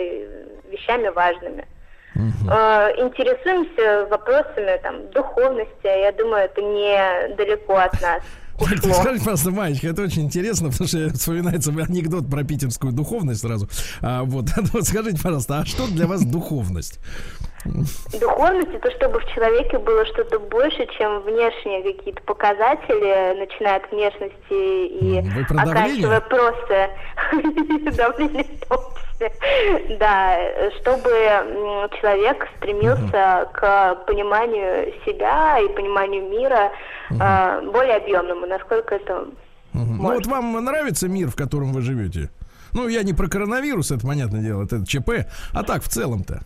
вещами 0.71 1.09
важными. 1.09 1.67
Э, 2.15 2.91
Интересуемся 2.97 4.07
вопросами 4.09 4.79
там 4.81 5.09
духовности, 5.11 5.85
я 5.85 6.11
думаю, 6.11 6.45
это 6.45 6.61
не 6.61 7.35
далеко 7.35 7.75
от 7.77 8.01
нас 8.01 8.23
ушло. 8.59 8.93
Скажите, 8.93 9.19
пожалуйста, 9.19 9.51
Маечка, 9.51 9.87
это 9.87 10.01
очень 10.03 10.23
интересно, 10.23 10.69
потому 10.69 10.87
что 10.87 11.13
вспоминается 11.13 11.71
анекдот 11.71 12.29
про 12.29 12.43
питерскую 12.43 12.93
духовность 12.93 13.41
сразу. 13.41 13.69
А, 14.01 14.23
вот, 14.23 14.45
вот 14.73 14.83
скажите, 14.85 15.21
пожалуйста, 15.21 15.59
а 15.59 15.65
что 15.65 15.87
для 15.87 16.07
вас 16.07 16.23
духовность? 16.23 16.99
Духовность 18.19 18.73
это 18.73 18.91
чтобы 18.91 19.19
в 19.19 19.25
человеке 19.33 19.77
было 19.79 20.05
что-то 20.05 20.39
больше, 20.39 20.85
чем 20.97 21.21
внешние 21.21 21.83
какие-то 21.83 22.21
показатели, 22.23 23.39
начиная 23.39 23.77
от 23.77 23.91
внешности 23.91 24.87
и 24.87 25.19
оканчивая 25.49 26.21
просто 26.21 26.89
давление 27.95 28.43
в 28.43 28.67
том 28.67 28.79
числе. 29.11 29.97
Да, 29.97 30.37
чтобы 30.81 31.09
человек 32.01 32.47
стремился 32.57 33.49
к 33.53 33.95
пониманию 34.07 34.93
себя 35.05 35.59
и 35.59 35.67
пониманию 35.69 36.29
мира 36.29 36.71
а, 37.19 37.61
более 37.61 37.97
объемному, 37.97 38.45
насколько 38.45 38.95
это. 38.95 39.27
Ну 39.73 40.13
вот 40.13 40.25
вам 40.27 40.63
нравится 40.63 41.07
мир, 41.07 41.29
в 41.29 41.35
котором 41.35 41.71
вы 41.71 41.81
живете? 41.81 42.29
Ну, 42.73 42.87
я 42.87 43.03
не 43.03 43.13
про 43.13 43.27
коронавирус, 43.27 43.91
это 43.91 44.05
понятное 44.05 44.41
дело, 44.41 44.63
это 44.63 44.85
ЧП, 44.85 45.27
а 45.53 45.63
так 45.63 45.83
в 45.83 45.87
целом-то. 45.87 46.41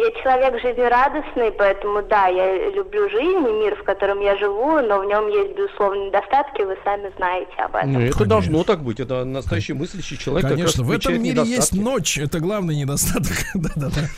Я 0.00 0.10
человек 0.22 0.62
жизнерадостный, 0.62 1.52
поэтому 1.52 2.02
да, 2.02 2.26
я 2.28 2.70
люблю 2.70 3.10
жизнь 3.10 3.46
и 3.46 3.52
мир, 3.64 3.76
в 3.76 3.82
котором 3.84 4.20
я 4.20 4.34
живу, 4.38 4.80
но 4.80 5.00
в 5.00 5.04
нем 5.04 5.28
есть 5.28 5.54
безусловно 5.54 6.06
недостатки, 6.06 6.62
вы 6.62 6.74
сами 6.84 7.12
знаете 7.18 7.52
об 7.58 7.76
этом. 7.76 7.92
Ну, 7.92 7.98
это 8.00 8.12
Конечно. 8.12 8.24
должно 8.26 8.64
так 8.64 8.82
быть. 8.82 8.98
Это 8.98 9.24
настоящий 9.24 9.74
мыслящий 9.74 10.16
человек. 10.16 10.48
Конечно, 10.50 10.84
в 10.84 10.90
этом 10.90 11.22
мире 11.22 11.42
есть 11.42 11.72
недостатки. 11.74 11.84
ночь, 11.84 12.18
это 12.18 12.40
главный 12.40 12.76
недостаток. 12.76 13.32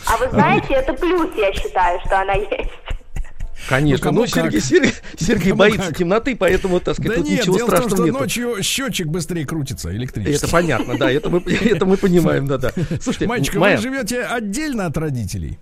А 0.07 0.17
вы 0.19 0.29
знаете, 0.31 0.75
это 0.75 0.93
плюс, 0.93 1.31
я 1.37 1.53
считаю, 1.53 1.99
что 2.07 2.21
она 2.21 2.35
есть. 2.35 2.71
Конечно. 3.69 4.11
Ну, 4.11 4.21
Ну, 4.21 4.27
Сергей. 4.27 4.61
Сергей, 4.61 4.93
Сергей 5.19 5.51
Кому 5.51 5.59
боится 5.61 5.89
как. 5.89 5.97
темноты, 5.97 6.37
поэтому, 6.37 6.81
так 6.81 6.95
сказать, 6.95 7.13
Да 7.13 7.23
тут 7.23 7.31
нет, 7.31 7.41
ничего 7.41 7.57
дело 7.57 7.67
в 7.67 7.71
том, 7.71 7.77
страшного 7.79 7.97
что 7.97 8.07
нету. 8.07 8.19
ночью 8.19 8.63
счетчик 8.63 9.07
быстрее 9.09 9.47
крутится, 9.47 9.91
электрический. 9.95 10.37
Это 10.37 10.49
понятно, 10.53 10.97
да, 10.99 11.11
это 11.11 11.29
мы, 11.31 11.43
это 11.47 11.87
мы 11.87 11.97
понимаем, 11.97 12.47
да-да. 12.47 12.73
Слушайте, 13.01 13.27
Мальчик, 13.27 13.55
Майя, 13.57 13.77
вы 13.77 13.83
живете 13.83 14.23
отдельно 14.23 14.87
от 14.87 14.97
родителей? 14.97 15.59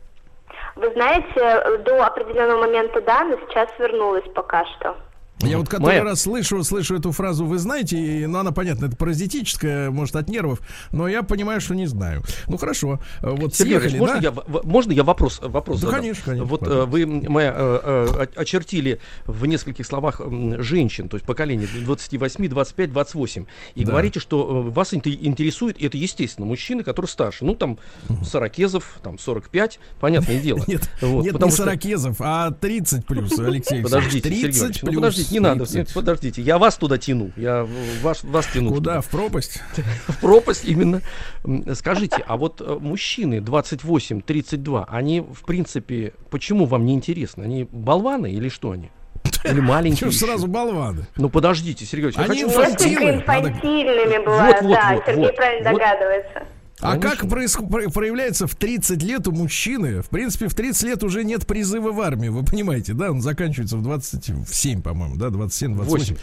Вы 0.80 0.90
знаете, 0.92 1.78
до 1.84 2.06
определенного 2.06 2.60
момента 2.62 3.02
да, 3.02 3.22
но 3.24 3.36
сейчас 3.36 3.68
вернулась 3.78 4.24
пока 4.34 4.64
что. 4.64 4.96
Я 5.42 5.58
вот 5.58 5.68
который 5.68 5.86
Майя. 5.94 6.04
раз 6.04 6.22
слышу, 6.22 6.62
слышу 6.64 6.96
эту 6.96 7.12
фразу, 7.12 7.44
вы 7.46 7.58
знаете, 7.58 7.96
и, 7.98 8.26
ну, 8.26 8.38
она, 8.38 8.52
понятно, 8.52 8.86
это 8.86 8.96
паразитическая, 8.96 9.90
может, 9.90 10.16
от 10.16 10.28
нервов, 10.28 10.60
но 10.92 11.08
я 11.08 11.22
понимаю, 11.22 11.60
что 11.60 11.74
не 11.74 11.86
знаю. 11.86 12.22
Ну, 12.46 12.56
хорошо, 12.58 13.00
э, 13.22 13.30
вот 13.30 13.54
Сергей 13.54 13.78
съехали, 13.80 13.98
можно, 13.98 14.20
да? 14.20 14.20
я, 14.20 14.60
можно 14.64 14.92
я 14.92 15.02
вопрос, 15.02 15.40
вопрос 15.42 15.80
Да, 15.80 15.86
задам? 15.86 16.00
конечно, 16.02 16.22
конечно, 16.24 16.44
Вот 16.46 16.62
э, 16.62 16.64
пожалуйста. 16.66 16.90
вы, 16.90 17.06
Майя, 17.06 17.54
э, 17.56 18.08
э, 18.20 18.26
очертили 18.36 19.00
в 19.26 19.46
нескольких 19.46 19.86
словах 19.86 20.20
женщин, 20.58 21.08
то 21.08 21.16
есть 21.16 21.24
поколение 21.26 21.68
28, 21.86 22.48
25, 22.48 22.92
28, 22.92 23.44
и 23.74 23.84
Да. 23.84 23.90
говорите, 23.92 24.20
что 24.20 24.64
э, 24.66 24.70
вас 24.70 24.92
инте- 24.92 25.18
интересует, 25.20 25.80
и 25.80 25.86
это 25.86 25.96
естественно, 25.96 26.46
мужчины, 26.46 26.82
которые 26.82 27.08
старше, 27.08 27.44
ну, 27.44 27.54
там, 27.54 27.78
сорокезов, 28.24 28.98
там, 29.02 29.18
45, 29.18 29.78
понятное 30.00 30.40
дело. 30.42 30.62
Нет, 30.66 30.90
Вот, 31.00 31.24
нет, 31.24 31.34
не 31.34 31.38
что- 31.40 31.50
сорокезов, 31.50 32.16
а 32.20 32.50
30 32.50 33.06
плюс, 33.06 33.38
Алексей 33.38 33.82
Подождите, 33.82 34.28
Алексеевич. 34.28 34.30
Сергей 34.30 34.52
30 34.52 34.60
Иванович, 34.60 34.82
ну, 34.82 34.90
плюс. 34.92 35.29
Не 35.30 35.40
надо, 35.40 35.66
30. 35.66 35.94
подождите, 35.94 36.42
я 36.42 36.58
вас 36.58 36.76
туда 36.76 36.98
тяну, 36.98 37.30
я 37.36 37.66
вас, 38.02 38.22
вас 38.22 38.46
тяну. 38.46 38.70
Куда? 38.70 38.96
туда. 38.96 39.00
В 39.00 39.08
пропасть? 39.08 39.62
в 40.08 40.20
пропасть 40.20 40.64
именно. 40.64 41.00
Скажите, 41.74 42.22
а 42.26 42.36
вот 42.36 42.60
э, 42.60 42.78
мужчины 42.80 43.36
28-32, 43.36 44.84
они, 44.88 45.20
в 45.20 45.44
принципе, 45.44 46.12
почему 46.30 46.66
вам 46.66 46.84
не 46.84 46.94
интересно? 46.94 47.44
Они 47.44 47.68
болваны 47.70 48.32
или 48.32 48.48
что 48.48 48.72
они? 48.72 48.90
Или 49.44 49.60
маленькие? 49.60 49.98
Чего 49.98 50.10
сразу 50.12 50.46
болваны? 50.46 51.06
Ну 51.16 51.28
подождите, 51.30 51.84
Сергей 51.84 52.10
я 52.14 52.24
Они 52.24 52.42
хочу 52.42 52.60
Несколько 52.60 53.04
Надо- 53.04 53.16
инфантильными 53.16 54.24
бывают, 54.24 54.56
Вот, 54.56 54.64
вот, 54.64 54.74
да, 54.74 54.92
вот, 54.94 55.02
Сергей 55.06 55.24
вот, 55.24 55.36
правильно 55.36 55.70
вот. 55.70 55.78
догадывается. 55.78 56.42
А 56.82 56.92
Конечно. 56.92 57.10
как 57.10 57.28
происход- 57.30 57.68
про- 57.70 57.90
проявляется 57.90 58.46
в 58.46 58.54
30 58.54 59.02
лет 59.02 59.28
у 59.28 59.32
мужчины? 59.32 60.02
В 60.02 60.08
принципе, 60.08 60.48
в 60.48 60.54
30 60.54 60.82
лет 60.84 61.02
уже 61.02 61.24
нет 61.24 61.46
призыва 61.46 61.92
в 61.92 62.00
армию, 62.00 62.32
вы 62.32 62.44
понимаете, 62.44 62.94
да? 62.94 63.10
Он 63.10 63.20
заканчивается 63.20 63.76
в 63.76 63.82
27, 63.82 64.80
по-моему, 64.82 65.16
да, 65.16 65.28
27, 65.30 65.74
28. 65.74 66.16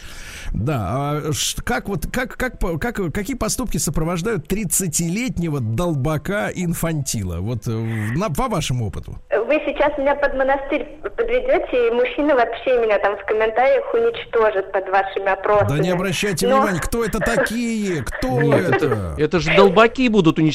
Да, 0.52 0.78
а 0.90 1.30
как 1.64 1.88
вот, 1.88 2.06
как, 2.10 2.36
как, 2.36 2.58
по- 2.58 2.78
как, 2.78 3.00
какие 3.12 3.36
поступки 3.36 3.76
сопровождают 3.78 4.46
30-летнего 4.50 5.60
долбака 5.60 6.50
инфантила? 6.54 7.38
Вот 7.38 7.66
э, 7.68 7.70
на, 7.70 8.28
по 8.30 8.48
вашему 8.48 8.86
опыту. 8.88 9.18
Вы 9.30 9.54
сейчас 9.66 9.96
меня 9.96 10.14
под 10.16 10.34
монастырь 10.34 10.86
подведете, 11.02 11.88
и 11.88 11.90
мужчины 11.92 12.34
вообще 12.34 12.80
меня 12.84 12.98
там 12.98 13.16
в 13.16 13.24
комментариях 13.26 13.84
уничтожат 13.94 14.72
под 14.72 14.88
вашими 14.88 15.30
опросами. 15.32 15.68
Да 15.68 15.78
не 15.78 15.90
обращайте 15.90 16.48
Но- 16.48 16.56
внимания, 16.60 16.80
кто 16.80 17.04
это 17.04 17.20
такие? 17.20 18.02
Кто 18.02 18.42
Нет, 18.42 18.70
это, 18.82 19.14
это 19.16 19.38
же 19.40 19.54
долбаки 19.54 20.08
будут 20.08 20.38
уничтожать, 20.38 20.47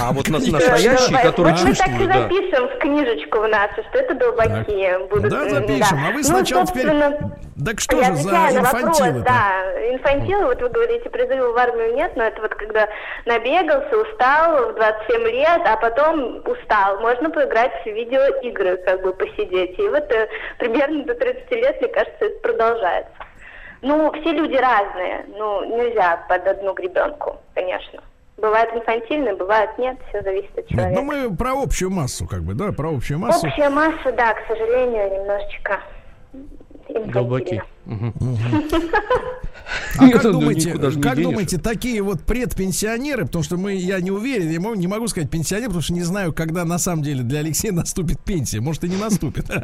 а 0.00 0.12
вот 0.12 0.28
нас- 0.28 0.46
настоящие, 0.50 1.18
которые 1.18 1.54
вот 1.54 1.64
мы 1.64 1.74
так 1.74 1.88
и 1.88 1.90
чувствуют, 1.90 2.12
запишем 2.12 2.68
в 2.68 2.78
книжечку 2.78 3.38
в 3.40 3.48
нашу, 3.48 3.82
что 3.90 3.98
это 3.98 4.14
долбаки 4.14 5.08
будут. 5.10 5.30
Да, 5.30 5.48
запишем. 5.48 5.98
А 6.04 6.10
вы 6.10 6.16
Ну, 6.18 6.22
сначала 6.22 6.66
теперь... 6.66 6.82
собственно, 6.86 7.38
Так 7.64 7.80
что 7.80 8.02
же 8.02 8.14
за 8.16 8.30
инфантилы-то? 8.30 9.20
да. 9.20 9.90
Инфантилы, 9.92 10.46
вот 10.46 10.60
вы 10.60 10.68
говорите, 10.68 11.10
призыва 11.10 11.52
в 11.52 11.56
армию 11.56 11.94
нет, 11.94 12.12
но 12.16 12.24
это 12.24 12.40
вот 12.42 12.54
когда 12.54 12.88
набегался, 13.26 13.96
устал 13.96 14.72
в 14.72 14.74
27 14.76 15.22
лет, 15.28 15.60
а 15.64 15.76
потом 15.76 16.42
устал. 16.46 17.00
Можно 17.00 17.30
поиграть 17.30 17.72
в 17.84 17.86
видеоигры, 17.86 18.78
как 18.78 19.02
бы 19.02 19.12
посидеть. 19.12 19.78
И 19.78 19.88
вот 19.88 20.10
э, 20.10 20.28
примерно 20.58 21.04
до 21.04 21.14
30 21.14 21.50
лет, 21.52 21.80
мне 21.80 21.88
кажется, 21.90 22.24
это 22.24 22.40
продолжается. 22.40 23.12
Ну, 23.82 24.10
все 24.12 24.32
люди 24.32 24.56
разные. 24.56 25.26
Ну, 25.36 25.76
нельзя 25.76 26.24
под 26.28 26.46
одну 26.46 26.72
гребенку, 26.72 27.38
конечно. 27.54 28.00
Бывает 28.36 28.68
инфантильно, 28.74 29.34
бывает 29.36 29.70
нет, 29.78 29.96
все 30.08 30.22
зависит 30.22 30.50
от 30.50 30.56
Нет, 30.58 30.68
человека. 30.68 31.00
ну 31.00 31.02
мы 31.06 31.36
про 31.36 31.52
общую 31.62 31.90
массу, 31.90 32.26
как 32.26 32.42
бы, 32.42 32.54
да, 32.54 32.72
про 32.72 32.90
общую 32.94 33.18
массу. 33.20 33.46
Общая 33.46 33.70
масса, 33.70 34.12
да, 34.12 34.34
к 34.34 34.46
сожалению, 34.48 35.20
немножечко. 35.20 35.80
Мгм. 37.86 38.12
А 39.98 40.08
как 40.12 40.22
думаете, 40.22 40.72
как 41.00 41.16
думаете, 41.22 41.58
такие 41.58 42.02
вот 42.02 42.22
предпенсионеры, 42.22 43.24
потому 43.24 43.42
что 43.44 43.56
мы, 43.56 43.74
я 43.74 44.00
не 44.00 44.10
уверен, 44.10 44.50
я 44.50 44.60
могу- 44.60 44.74
не 44.74 44.86
могу 44.86 45.08
сказать 45.08 45.30
пенсионер, 45.30 45.68
потому 45.68 45.82
что 45.82 45.94
не 45.94 46.02
знаю, 46.02 46.32
когда 46.32 46.64
на 46.64 46.78
самом 46.78 47.02
деле 47.02 47.22
для 47.22 47.38
Алексея 47.40 47.72
наступит 47.74 48.20
пенсия, 48.20 48.60
может 48.60 48.84
и 48.84 48.88
не 48.88 48.96
наступит. 48.96 49.46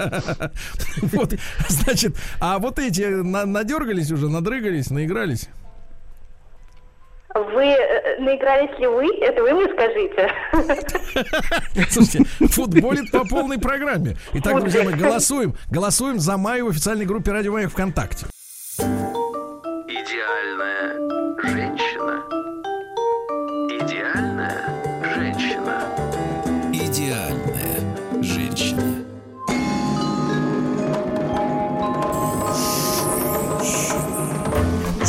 Вот, 1.12 1.34
значит, 1.68 2.16
а 2.40 2.58
вот 2.58 2.78
эти 2.78 3.02
на- 3.02 3.46
надергались 3.46 4.10
уже, 4.10 4.28
надрыгались, 4.28 4.90
наигрались? 4.90 5.48
Вы 7.34 7.64
э, 7.64 8.20
наигрались 8.20 8.76
ли 8.78 8.86
вы? 8.88 9.06
Это 9.20 9.42
вы 9.42 9.52
мне 9.52 9.66
скажите. 9.72 10.32
Слушайте, 11.90 12.24
футболит 12.48 13.10
по 13.12 13.24
полной 13.24 13.58
программе. 13.58 14.16
Итак, 14.34 14.58
друзья, 14.60 14.82
мы 14.82 14.92
голосуем. 14.92 15.54
Голосуем 15.70 16.18
за 16.18 16.36
Майю 16.36 16.66
в 16.66 16.70
официальной 16.70 17.06
группе 17.06 17.30
Радио 17.30 17.52
Маяк 17.52 17.70
ВКонтакте. 17.70 18.26
Идеальная 19.86 20.49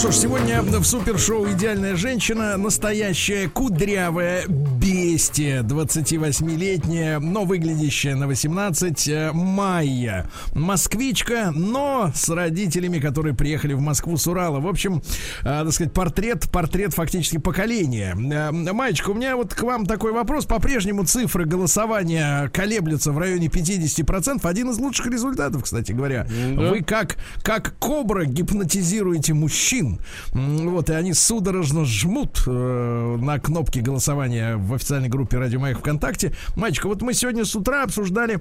что 0.01 0.11
ж, 0.11 0.15
сегодня 0.15 0.63
в 0.63 0.83
супершоу 0.83 1.51
«Идеальная 1.51 1.95
женщина» 1.95 2.57
настоящая 2.57 3.47
кудрявая 3.47 4.47
бестия, 4.47 5.61
28-летняя, 5.61 7.19
но 7.19 7.45
выглядящая 7.45 8.15
на 8.15 8.25
18, 8.25 9.07
э, 9.07 9.31
Майя. 9.31 10.27
Москвичка, 10.55 11.51
но 11.53 12.11
с 12.15 12.27
родителями, 12.29 12.97
которые 12.97 13.35
приехали 13.35 13.73
в 13.73 13.79
Москву 13.79 14.17
с 14.17 14.25
Урала. 14.25 14.59
В 14.59 14.67
общем, 14.67 15.03
э, 15.41 15.43
так 15.43 15.71
сказать, 15.71 15.93
портрет, 15.93 16.49
портрет 16.49 16.95
фактически 16.95 17.37
поколения. 17.37 18.15
Э, 18.15 18.51
Маечка, 18.51 19.11
у 19.11 19.13
меня 19.13 19.35
вот 19.35 19.53
к 19.53 19.61
вам 19.61 19.85
такой 19.85 20.13
вопрос. 20.13 20.45
По-прежнему 20.45 21.05
цифры 21.05 21.45
голосования 21.45 22.49
колеблются 22.49 23.11
в 23.11 23.19
районе 23.19 23.49
50%. 23.49 24.47
Один 24.47 24.71
из 24.71 24.79
лучших 24.79 25.05
результатов, 25.05 25.63
кстати 25.63 25.91
говоря. 25.91 26.25
Вы 26.55 26.81
как, 26.81 27.17
как 27.43 27.75
кобра 27.77 28.25
гипнотизируете 28.25 29.35
мужчин. 29.35 29.90
М, 30.33 30.69
Вот, 30.69 30.89
и 30.89 30.93
они 30.93 31.13
судорожно 31.13 31.85
жмут 31.85 32.43
э, 32.47 33.17
на 33.19 33.39
кнопки 33.39 33.79
голосования 33.79 34.55
в 34.57 34.73
официальной 34.73 35.09
группе 35.09 35.37
Радио 35.37 35.59
Маяк 35.59 35.79
ВКонтакте. 35.79 36.33
Мальчика, 36.55 36.87
вот 36.87 37.01
мы 37.01 37.13
сегодня 37.13 37.45
с 37.45 37.55
утра 37.55 37.83
обсуждали 37.83 38.39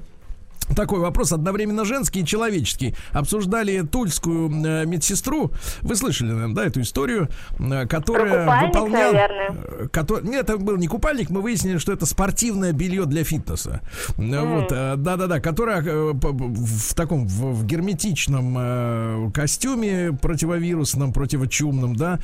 такой 0.77 1.01
вопрос 1.01 1.33
одновременно 1.33 1.85
женский 1.85 2.21
и 2.21 2.25
человеческий. 2.27 2.95
Обсуждали 3.13 3.81
тульскую 3.83 4.51
э, 4.51 4.85
медсестру. 4.87 5.51
Вы 5.83 5.97
слышали, 5.97 6.31
наверное, 6.33 6.55
да, 6.55 6.65
эту 6.67 6.81
историю, 6.81 7.29
э, 7.59 7.87
которая 7.87 8.67
выполняла... 8.67 9.13
наверное. 9.13 9.57
э, 9.81 9.89
кото- 9.93 10.21
Нет, 10.23 10.49
это 10.49 10.59
был 10.59 10.77
не 10.77 10.87
купальник, 10.87 11.31
мы 11.31 11.41
выяснили, 11.43 11.79
что 11.79 11.93
это 11.93 12.07
спортивное 12.07 12.73
белье 12.73 13.05
для 13.07 13.25
фитнеса. 13.25 13.81
Э, 14.19 14.41
Вот, 14.45 14.69
да-да-да, 14.71 15.41
которая 15.41 15.83
в 15.83 16.95
таком 16.95 17.27
в, 17.27 17.55
в 17.61 17.67
герметичном 17.67 19.31
костюме 19.33 20.13
противовирусном, 20.21 21.13
противочумном, 21.13 21.97
да, 21.97 22.19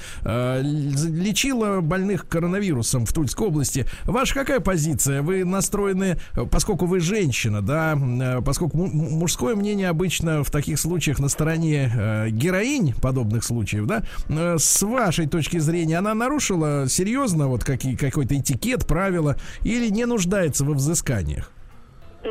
лечила 0.63 1.81
больных 1.81 2.29
коронавирусом 2.29 3.07
в 3.07 3.13
Тульской 3.13 3.47
области. 3.49 3.87
Ваша 4.05 4.35
какая 4.35 4.61
позиция? 4.61 5.23
Вы 5.23 5.45
настроены, 5.45 6.19
поскольку 6.51 6.87
вы 6.87 7.01
женщина, 7.01 7.63
да, 7.63 7.97
поскольку 8.45 8.77
му- 8.77 8.87
му- 8.87 9.11
мужское 9.19 9.55
мнение 9.55 9.89
обычно 9.89 10.43
в 10.45 10.51
таких 10.51 10.79
случаях 10.79 11.19
на 11.19 11.29
стороне 11.29 11.91
э, 11.95 12.29
героинь 12.31 12.95
подобных 13.01 13.45
случаев, 13.45 13.87
да, 13.87 14.03
э, 14.29 14.57
с 14.59 14.83
вашей 14.83 15.27
точки 15.27 15.59
зрения, 15.59 15.99
она 15.99 16.15
нарушила 16.15 16.89
серьезно 16.89 17.49
вот 17.49 17.65
какие, 17.65 17.97
какой-то 17.97 18.37
этикет, 18.37 18.87
правила 18.87 19.37
или 19.63 19.89
не 19.89 20.05
нуждается 20.07 20.65
во 20.65 20.75
взысканиях? 20.75 21.51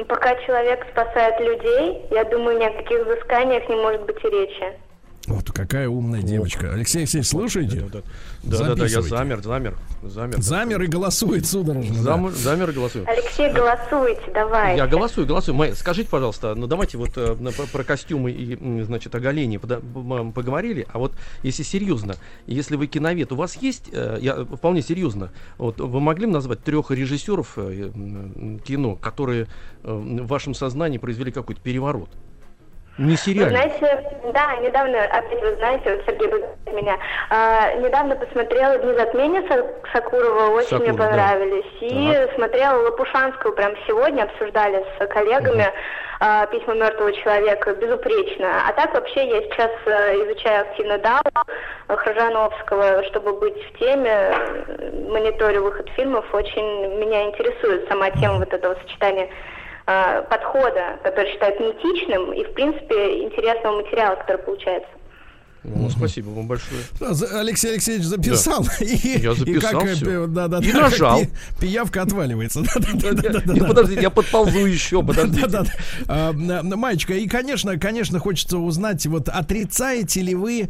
Пока 0.10 0.36
человек 0.46 0.86
спасает 0.92 1.40
людей, 1.40 2.02
я 2.12 2.26
думаю, 2.26 2.60
ни 2.60 2.66
о 2.66 2.72
каких 2.72 3.06
взысканиях 3.06 3.70
не 3.70 3.76
может 3.76 4.06
быть 4.06 4.18
и 4.24 4.28
речи. 4.30 4.85
Вот 5.28 5.52
какая 5.52 5.90
умная 5.90 6.22
девочка. 6.22 6.72
Алексей 6.72 7.00
Алексеевич, 7.00 7.28
слушайте? 7.30 7.80
Да, 7.92 8.02
да, 8.44 8.58
да, 8.58 8.58
да, 8.58 8.66
я 8.66 8.76
Записывайте. 8.76 9.10
замер, 9.10 9.42
замер, 9.44 9.78
замер. 10.04 10.42
Замер 10.42 10.82
и 10.84 10.88
голосует 10.88 11.46
судорожно. 11.48 11.96
да. 11.96 12.02
Зам- 12.02 12.32
замер 12.32 12.70
и 12.70 12.74
голосую. 12.74 13.06
Алексей, 13.08 13.52
голосуйте, 13.52 14.32
давай. 14.34 14.78
Я 14.78 14.86
голосую, 14.88 15.26
голосую. 15.26 15.56
Мэй, 15.56 15.74
скажите, 15.76 16.10
пожалуйста, 16.10 16.54
ну 16.54 16.68
давайте 16.68 16.98
вот 16.98 17.12
э, 17.18 17.36
про, 17.36 17.66
про 17.66 17.84
костюмы 17.84 18.32
и, 18.32 18.82
значит, 18.84 19.16
оголение 19.16 19.60
поговорили, 19.60 20.86
а 20.94 21.00
вот 21.00 21.14
если 21.42 21.64
серьезно, 21.64 22.16
если 22.46 22.76
вы 22.76 22.86
киновед, 22.88 23.32
у 23.32 23.36
вас 23.36 23.56
есть, 23.56 23.90
э, 23.92 24.20
я 24.22 24.46
вполне 24.46 24.82
серьезно, 24.84 25.32
вот 25.58 25.80
вы 25.80 26.00
могли 26.00 26.28
бы 26.28 26.34
назвать 26.34 26.64
трех 26.64 26.92
режиссеров 26.92 27.54
э, 27.58 27.92
кино, 28.64 28.96
которые 28.96 29.48
э, 29.84 29.92
в 29.92 30.28
вашем 30.28 30.54
сознании 30.54 31.00
произвели 31.00 31.32
какой-то 31.32 31.62
переворот? 31.62 32.10
Не 32.98 33.18
Вы 33.44 33.50
знаете, 33.50 34.04
да, 34.34 34.56
недавно, 34.62 35.04
опять 35.04 35.42
вы 35.42 35.56
знаете, 35.58 35.96
вот 35.96 36.06
Сергей 36.06 36.30
знаете 36.30 36.72
меня, 36.72 36.98
а, 37.30 37.74
недавно 37.76 38.16
посмотрела 38.16 38.78
«Дни 38.78 38.94
затмения» 38.94 39.42
Са- 39.42 39.68
Сакурова, 39.92 40.52
очень 40.52 40.78
мне 40.78 40.94
Сакуров, 40.94 40.98
да. 40.98 41.08
понравились. 41.08 41.66
И 41.82 42.30
смотрела 42.36 42.84
Лопушанскую 42.84 43.54
прям 43.54 43.74
сегодня, 43.86 44.24
обсуждали 44.24 44.86
с 44.98 45.08
коллегами 45.08 45.74
а, 46.22 46.46
«Письма 46.46 46.76
мертвого 46.76 47.12
человека», 47.12 47.74
безупречно. 47.74 48.48
А 48.66 48.72
так 48.72 48.94
вообще 48.94 49.28
я 49.28 49.42
сейчас 49.42 49.72
э, 49.88 50.16
изучаю 50.24 50.62
активно 50.62 50.98
Дау 51.00 51.22
Хржановского, 51.90 53.04
чтобы 53.10 53.34
быть 53.40 53.62
в 53.62 53.78
теме, 53.78 54.10
э, 54.10 55.10
мониторю 55.10 55.64
выход 55.64 55.90
фильмов, 55.98 56.24
очень 56.34 56.98
меня 56.98 57.26
интересует 57.26 57.90
сама 57.90 58.10
тема 58.12 58.38
вот 58.38 58.54
этого 58.54 58.76
сочетания 58.76 59.28
подхода, 59.86 61.00
который 61.04 61.32
считают 61.32 61.60
неэтичным 61.60 62.34
и, 62.34 62.44
в 62.44 62.54
принципе, 62.54 63.24
интересного 63.24 63.78
материала, 63.82 64.16
который 64.16 64.42
получается. 64.42 64.90
Ну, 65.74 65.90
спасибо 65.90 66.30
вам 66.30 66.48
большое. 66.48 66.82
Да, 67.00 67.14
за- 67.14 67.40
Алексей 67.40 67.72
Алексеевич 67.72 68.06
записал. 68.06 68.66
И, 68.82 69.20
Я 69.20 69.34
записал 69.34 69.82
и 69.82 69.86
как, 69.86 69.96
всё. 69.96 70.24
э, 70.26 70.28
да, 70.28 70.48
да, 70.48 70.60
И 70.60 70.72
да, 70.72 70.82
нажал. 70.82 71.22
пи- 71.22 71.30
Пиявка 71.62 72.02
отваливается. 72.04 72.62
Да, 72.62 72.74
да, 72.76 73.12
да, 73.12 73.12
да, 73.30 73.40
да, 73.46 73.54
И 73.54 73.60
да. 73.60 73.66
Подождите, 73.66 74.02
я 74.02 74.10
подползу 74.10 74.66
еще, 74.66 75.02
подождите. 75.04 75.48
Да, 75.48 75.64
да, 75.64 75.64
да. 75.64 75.72
А, 76.08 76.34
Маечка, 76.64 77.14
и, 77.14 77.28
конечно, 77.28 77.78
конечно, 77.78 78.20
хочется 78.20 78.58
узнать, 78.58 79.06
вот 79.08 79.30
отрицаете 79.30 80.22
ли 80.22 80.36
вы, 80.36 80.68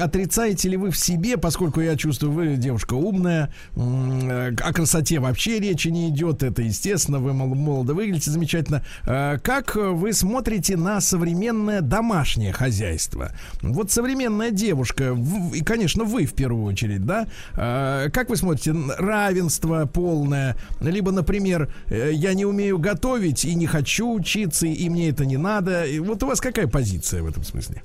отрицаете 0.00 0.68
ли 0.68 0.76
вы 0.76 0.90
в 0.90 0.96
себе, 0.96 1.36
поскольку 1.36 1.80
я 1.80 1.96
чувствую, 1.96 2.32
вы 2.32 2.56
девушка 2.56 2.94
умная, 2.94 3.52
о 3.76 4.72
красоте 4.72 5.18
вообще 5.20 5.58
речи 5.60 5.88
не 5.88 6.08
идет, 6.10 6.42
это 6.42 6.62
естественно, 6.62 7.18
вы 7.18 7.32
мол- 7.32 7.54
молодо 7.54 7.94
выглядите 7.94 8.30
замечательно. 8.30 8.84
А, 9.06 9.38
Как 9.38 9.74
вы 9.76 10.12
смотрите 10.12 10.76
на 10.76 11.00
современное 11.00 11.80
домашнее 11.80 12.52
хозяйство? 12.52 13.32
Вот 13.62 13.90
современная 14.20 14.50
девушка, 14.50 15.16
и, 15.54 15.64
конечно, 15.64 16.04
вы 16.04 16.26
в 16.26 16.34
первую 16.34 16.64
очередь, 16.64 17.06
да? 17.06 17.26
А, 17.56 18.08
Как 18.10 18.28
вы 18.28 18.36
смотрите, 18.36 18.74
равенство 18.98 19.86
полное, 19.86 20.56
либо, 20.80 21.10
например, 21.10 21.68
э, 21.88 22.10
я 22.12 22.34
не 22.34 22.44
умею 22.44 22.78
готовить 22.78 23.44
и 23.44 23.54
не 23.54 23.66
хочу 23.66 24.12
учиться, 24.12 24.66
и 24.66 24.88
мне 24.90 25.08
это 25.08 25.24
не 25.24 25.38
надо. 25.38 25.84
И 25.84 25.98
Вот 26.00 26.22
у 26.22 26.26
вас 26.26 26.40
какая 26.40 26.66
позиция 26.66 27.22
в 27.22 27.28
этом 27.28 27.44
смысле? 27.44 27.82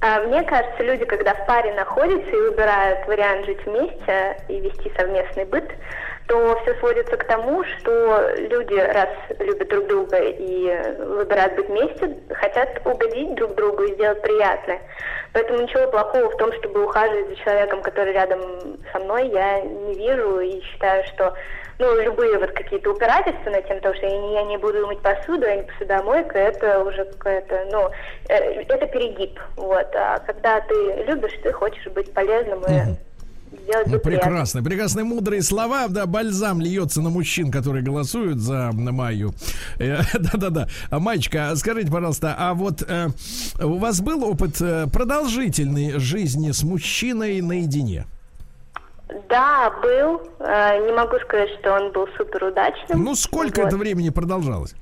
А, 0.00 0.26
Мне 0.26 0.42
кажется, 0.42 0.82
люди, 0.82 1.04
когда 1.04 1.32
в 1.34 1.46
паре 1.46 1.72
находятся 1.74 2.30
и 2.30 2.50
выбирают 2.50 3.06
вариант 3.06 3.46
жить 3.46 3.60
вместе 3.64 4.36
и 4.48 4.60
вести 4.60 4.90
совместный 4.96 5.44
быт, 5.44 5.70
то 6.32 6.58
все 6.62 6.74
сводится 6.76 7.14
к 7.18 7.24
тому, 7.24 7.62
что 7.62 8.30
люди, 8.36 8.72
раз 8.72 9.10
любят 9.38 9.68
друг 9.68 9.86
друга 9.86 10.16
и 10.16 10.64
выбирают 10.98 11.56
быть 11.56 11.68
вместе, 11.68 12.16
хотят 12.30 12.80
угодить 12.86 13.34
друг 13.34 13.54
другу 13.54 13.82
и 13.82 13.92
сделать 13.92 14.22
приятное. 14.22 14.80
Поэтому 15.34 15.60
ничего 15.60 15.88
плохого 15.88 16.30
в 16.30 16.36
том, 16.38 16.50
чтобы 16.54 16.84
ухаживать 16.84 17.28
за 17.28 17.36
человеком, 17.36 17.82
который 17.82 18.14
рядом 18.14 18.40
со 18.92 18.98
мной, 19.00 19.28
я 19.28 19.60
не 19.60 19.92
вижу 19.92 20.40
и 20.40 20.62
считаю, 20.62 21.04
что 21.08 21.34
ну, 21.78 22.00
любые 22.00 22.38
вот 22.38 22.52
какие-то 22.52 22.92
упирательства 22.92 23.50
на 23.50 23.60
тем, 23.60 23.80
то, 23.80 23.94
что 23.94 24.06
я 24.06 24.16
не, 24.16 24.32
я 24.32 24.42
не 24.44 24.56
буду 24.56 24.86
мыть 24.86 25.00
посуду, 25.00 25.44
я 25.44 25.56
не 25.56 25.62
посудомойка, 25.64 26.38
это 26.38 26.82
уже 26.82 27.04
какая-то, 27.04 27.66
ну, 27.70 27.90
э, 28.30 28.62
это 28.62 28.86
перегиб, 28.86 29.38
вот. 29.56 29.88
А 29.94 30.18
когда 30.20 30.60
ты 30.62 31.04
любишь, 31.06 31.38
ты 31.42 31.52
хочешь 31.52 31.86
быть 31.88 32.12
полезным 32.14 32.62
и 32.62 32.96
сделать 33.64 33.86
Ну, 33.86 33.98
прекрасно, 33.98 34.62
прекрасные 34.62 35.04
мудрые 35.04 35.42
слова, 35.42 35.88
да, 35.88 36.06
бальзам 36.06 36.60
льется 36.60 37.00
на 37.00 37.10
мужчин, 37.10 37.50
которые 37.50 37.82
голосуют 37.82 38.38
за 38.38 38.70
Майю. 38.72 39.32
Э, 39.78 40.00
Да-да-да. 40.18 40.68
А, 40.90 40.98
Маечка, 40.98 41.50
а 41.50 41.56
скажите, 41.56 41.90
пожалуйста, 41.90 42.34
а 42.38 42.54
вот 42.54 42.82
э, 42.86 43.08
у 43.60 43.78
вас 43.78 44.00
был 44.00 44.24
опыт 44.24 44.60
э, 44.60 44.86
продолжительной 44.92 45.98
жизни 45.98 46.50
с 46.50 46.62
мужчиной 46.62 47.40
наедине? 47.40 48.06
Да, 49.28 49.70
был. 49.82 50.22
Э, 50.40 50.84
Не 50.86 50.92
могу 50.92 51.18
сказать, 51.26 51.50
что 51.60 51.74
он 51.74 51.92
был 51.92 52.06
супер 52.16 52.44
удачным. 52.44 53.02
Ну, 53.04 53.14
сколько 53.14 53.60
Вот. 53.60 53.68
это 53.68 53.76
времени 53.76 54.08
продолжалось? 54.10 54.74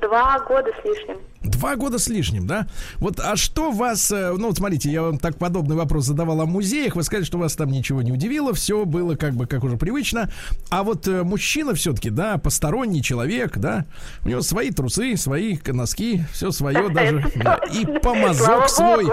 Два 0.00 0.38
года 0.40 0.70
с 0.80 0.84
лишним. 0.84 1.18
Два 1.42 1.76
года 1.76 1.98
с 1.98 2.08
лишним, 2.08 2.46
да? 2.46 2.66
Вот, 2.96 3.20
а 3.20 3.36
что 3.36 3.70
вас, 3.70 4.10
э, 4.10 4.32
ну 4.36 4.48
вот 4.48 4.56
смотрите, 4.56 4.90
я 4.90 5.02
вам 5.02 5.18
так 5.18 5.38
подобный 5.38 5.76
вопрос 5.76 6.04
задавал 6.06 6.40
о 6.40 6.46
музеях, 6.46 6.96
вы 6.96 7.04
сказали, 7.04 7.24
что 7.24 7.38
вас 7.38 7.54
там 7.54 7.70
ничего 7.70 8.02
не 8.02 8.10
удивило, 8.10 8.52
все 8.52 8.84
было 8.84 9.14
как 9.14 9.34
бы 9.34 9.46
как 9.46 9.62
уже 9.62 9.76
привычно, 9.76 10.28
а 10.70 10.82
вот 10.82 11.06
э, 11.06 11.22
мужчина 11.22 11.74
все-таки, 11.74 12.10
да, 12.10 12.36
посторонний 12.38 13.00
человек, 13.00 13.58
да, 13.58 13.86
у 14.24 14.28
него 14.28 14.40
свои 14.42 14.70
трусы, 14.72 15.16
свои 15.16 15.56
носки, 15.66 16.24
все 16.32 16.50
свое 16.50 16.88
даже, 16.92 17.24
да, 17.36 17.60
и 17.72 17.86
помазок 18.00 18.68
свой. 18.68 19.06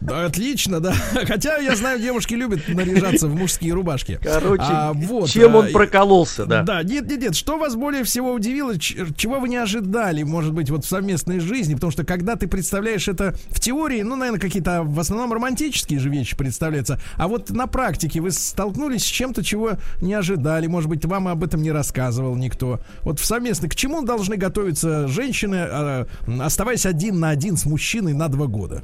Да, 0.00 0.24
отлично, 0.24 0.80
да, 0.80 0.92
хотя 1.24 1.58
я 1.58 1.76
знаю, 1.76 2.00
девушки 2.00 2.34
любят 2.34 2.62
наряжаться 2.68 3.28
в 3.28 3.36
мужские 3.36 3.74
рубашки. 3.74 4.18
Короче, 4.22 4.64
А, 4.66 4.92
вот, 4.92 5.30
чем 5.30 5.54
он 5.54 5.70
прокололся, 5.70 6.46
да. 6.46 6.62
Да, 6.62 6.82
нет, 6.82 7.08
нет, 7.08 7.20
нет. 7.20 7.36
Что 7.36 7.58
вас 7.58 7.76
более 7.76 8.02
всего 8.02 8.32
удивило, 8.32 8.76
чего 8.76 9.38
вы 9.38 9.48
не 9.48 9.56
ожидали, 9.56 9.99
может 10.24 10.52
быть, 10.52 10.70
вот 10.70 10.84
в 10.84 10.88
совместной 10.88 11.40
жизни? 11.40 11.74
Потому 11.74 11.90
что 11.90 12.04
когда 12.04 12.36
ты 12.36 12.48
представляешь 12.48 13.08
это 13.08 13.34
в 13.48 13.60
теории, 13.60 14.02
ну, 14.02 14.16
наверное, 14.16 14.40
какие-то 14.40 14.82
в 14.82 14.98
основном 14.98 15.32
романтические 15.32 15.98
же 15.98 16.08
вещи 16.08 16.36
представляются. 16.36 17.00
А 17.16 17.28
вот 17.28 17.50
на 17.50 17.66
практике 17.66 18.20
вы 18.20 18.30
столкнулись 18.30 19.02
с 19.02 19.06
чем-то, 19.06 19.44
чего 19.44 19.72
не 20.00 20.14
ожидали. 20.14 20.66
Может 20.66 20.88
быть, 20.88 21.04
вам 21.04 21.28
об 21.28 21.44
этом 21.44 21.62
не 21.62 21.72
рассказывал 21.72 22.36
никто. 22.36 22.80
Вот 23.02 23.20
в 23.20 23.24
совместной, 23.24 23.68
к 23.68 23.74
чему 23.74 24.02
должны 24.02 24.36
готовиться 24.36 25.08
женщины, 25.08 25.56
а, 25.56 26.06
оставаясь 26.40 26.86
один 26.86 27.20
на 27.20 27.30
один 27.30 27.56
с 27.56 27.64
мужчиной 27.64 28.14
на 28.14 28.28
два 28.28 28.46
года? 28.46 28.82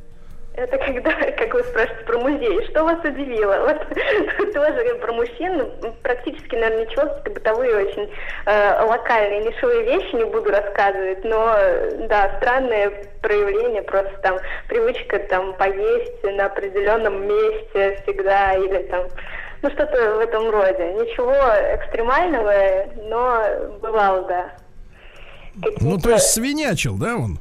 Это 0.57 0.79
когда, 0.79 1.11
как 1.39 1.53
вы 1.53 1.63
спрашиваете 1.65 2.05
про 2.07 2.19
музей, 2.19 2.67
что 2.69 2.85
вас 2.85 2.99
удивило? 3.05 3.57
Вот 4.39 4.53
тоже 4.53 4.95
про 4.97 5.13
мужчин, 5.13 5.71
практически, 6.03 6.55
наверное, 6.55 6.87
ничего, 6.87 7.03
какие-то 7.07 7.31
бытовые 7.31 7.77
очень 7.77 8.11
э, 8.47 8.83
локальные, 8.85 9.45
нишевые 9.45 9.83
вещи 9.83 10.15
не 10.15 10.25
буду 10.25 10.51
рассказывать, 10.51 11.25
но, 11.25 11.57
да, 12.09 12.37
странные 12.39 12.91
проявления, 13.21 13.83
просто 13.83 14.17
там 14.23 14.39
привычка 14.69 15.19
там 15.19 15.55
поесть 15.55 16.23
на 16.23 16.47
определенном 16.47 17.27
месте 17.27 18.01
всегда, 18.03 18.55
или 18.55 18.83
там, 18.85 19.07
ну, 19.63 19.71
что-то 19.71 20.17
в 20.17 20.21
этом 20.21 20.51
роде. 20.51 20.93
Ничего 20.95 21.35
экстремального, 21.77 22.87
но 23.09 23.43
бывало, 23.81 24.23
да. 24.23 24.53
Ну, 25.81 25.99
то 25.99 26.11
есть 26.11 26.31
свинячил, 26.33 26.97
да, 26.97 27.17
он? 27.17 27.39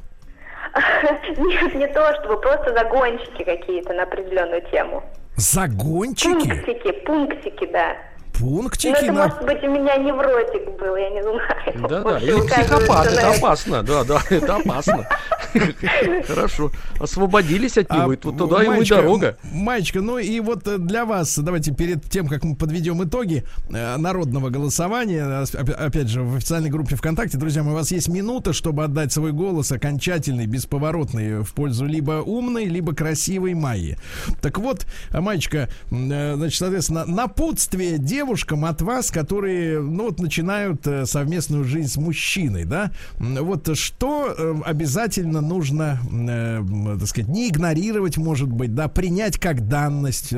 Нет, 1.38 1.74
не 1.74 1.86
то, 1.88 2.14
чтобы 2.20 2.40
просто 2.40 2.72
загончики 2.74 3.44
какие-то 3.44 3.92
на 3.94 4.02
определенную 4.04 4.62
тему. 4.70 5.02
Загончики? 5.36 6.28
Пунктики, 6.28 6.92
пунктики, 7.04 7.66
да. 7.66 7.96
Ну, 8.38 8.46
Пунктики 8.46 8.88
это, 8.88 9.12
на... 9.12 9.26
может 9.26 9.44
быть, 9.44 9.62
у 9.62 9.70
меня 9.70 9.96
невротик 9.96 10.78
был, 10.78 10.96
я 10.96 11.10
не 11.10 11.22
знаю. 11.22 11.88
Да, 11.88 12.02
да, 12.02 12.12
Вот, 12.12 12.22
это 12.22 12.42
оказывается, 12.42 12.64
психопат, 12.64 13.06
это 13.06 13.30
опасно, 13.30 13.82
да, 13.82 14.04
да, 14.04 14.22
это 14.30 14.56
опасно. 14.56 15.08
Хорошо, 16.26 16.70
освободились 17.00 17.78
от 17.78 17.90
него, 17.90 18.12
и 18.12 18.16
тут 18.16 18.38
туда 18.38 18.62
ему 18.62 18.82
и 18.82 18.88
дорога. 18.88 19.36
Маечка, 19.52 20.00
ну 20.00 20.18
и 20.18 20.40
вот 20.40 20.64
для 20.86 21.04
вас, 21.04 21.38
давайте 21.38 21.72
перед 21.72 22.08
тем, 22.08 22.28
как 22.28 22.44
мы 22.44 22.56
подведем 22.56 23.02
итоги 23.02 23.44
э, 23.70 23.96
народного 23.96 24.50
голосования, 24.50 25.44
опять 25.78 26.08
же, 26.08 26.22
в 26.22 26.36
официальной 26.36 26.70
группе 26.70 26.96
ВКонтакте, 26.96 27.38
друзья 27.38 27.62
у 27.62 27.72
вас 27.72 27.90
есть 27.90 28.08
минута, 28.08 28.52
чтобы 28.52 28.84
отдать 28.84 29.12
свой 29.12 29.32
голос 29.32 29.72
окончательный, 29.72 30.46
бесповоротный 30.46 31.42
в 31.42 31.52
пользу 31.54 31.86
либо 31.86 32.22
умной, 32.22 32.66
либо 32.66 32.94
красивой 32.94 33.54
Майи. 33.54 33.98
Так 34.40 34.58
вот, 34.58 34.86
э, 35.10 35.20
Маечка, 35.20 35.68
э, 35.90 36.34
значит, 36.36 36.58
соответственно, 36.58 37.04
напутствие 37.04 37.98
девушкам 38.26 38.64
от 38.64 38.82
вас, 38.82 39.12
которые, 39.12 39.80
ну 39.80 40.06
вот, 40.06 40.18
начинают 40.18 40.84
э, 40.86 41.06
совместную 41.06 41.62
жизнь 41.64 41.88
с 41.92 41.96
мужчиной, 41.96 42.64
да? 42.64 42.90
Вот 43.20 43.76
что 43.78 44.34
э, 44.36 44.54
обязательно 44.64 45.40
нужно, 45.40 45.98
э, 46.12 46.60
так 46.98 47.08
сказать, 47.08 47.28
не 47.30 47.48
игнорировать, 47.48 48.16
может 48.16 48.48
быть, 48.48 48.74
да, 48.74 48.88
принять 48.88 49.38
как 49.38 49.68
данность, 49.68 50.34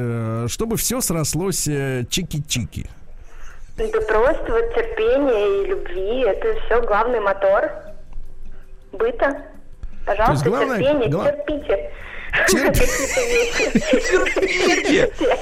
чтобы 0.48 0.76
все 0.76 1.00
срослось 1.00 1.66
чики-чики. 1.66 2.88
Просто 3.76 4.52
вот 4.52 4.74
терпение 4.74 5.62
и 5.64 5.68
любви, 5.68 6.20
это 6.28 6.60
все 6.66 6.82
главный 6.86 7.20
мотор 7.20 7.70
быта. 8.92 9.44
Пожалуйста, 10.04 10.48
главное- 10.50 10.78
терпение, 10.78 11.08
гла- 11.08 11.32
терпите. 11.32 11.90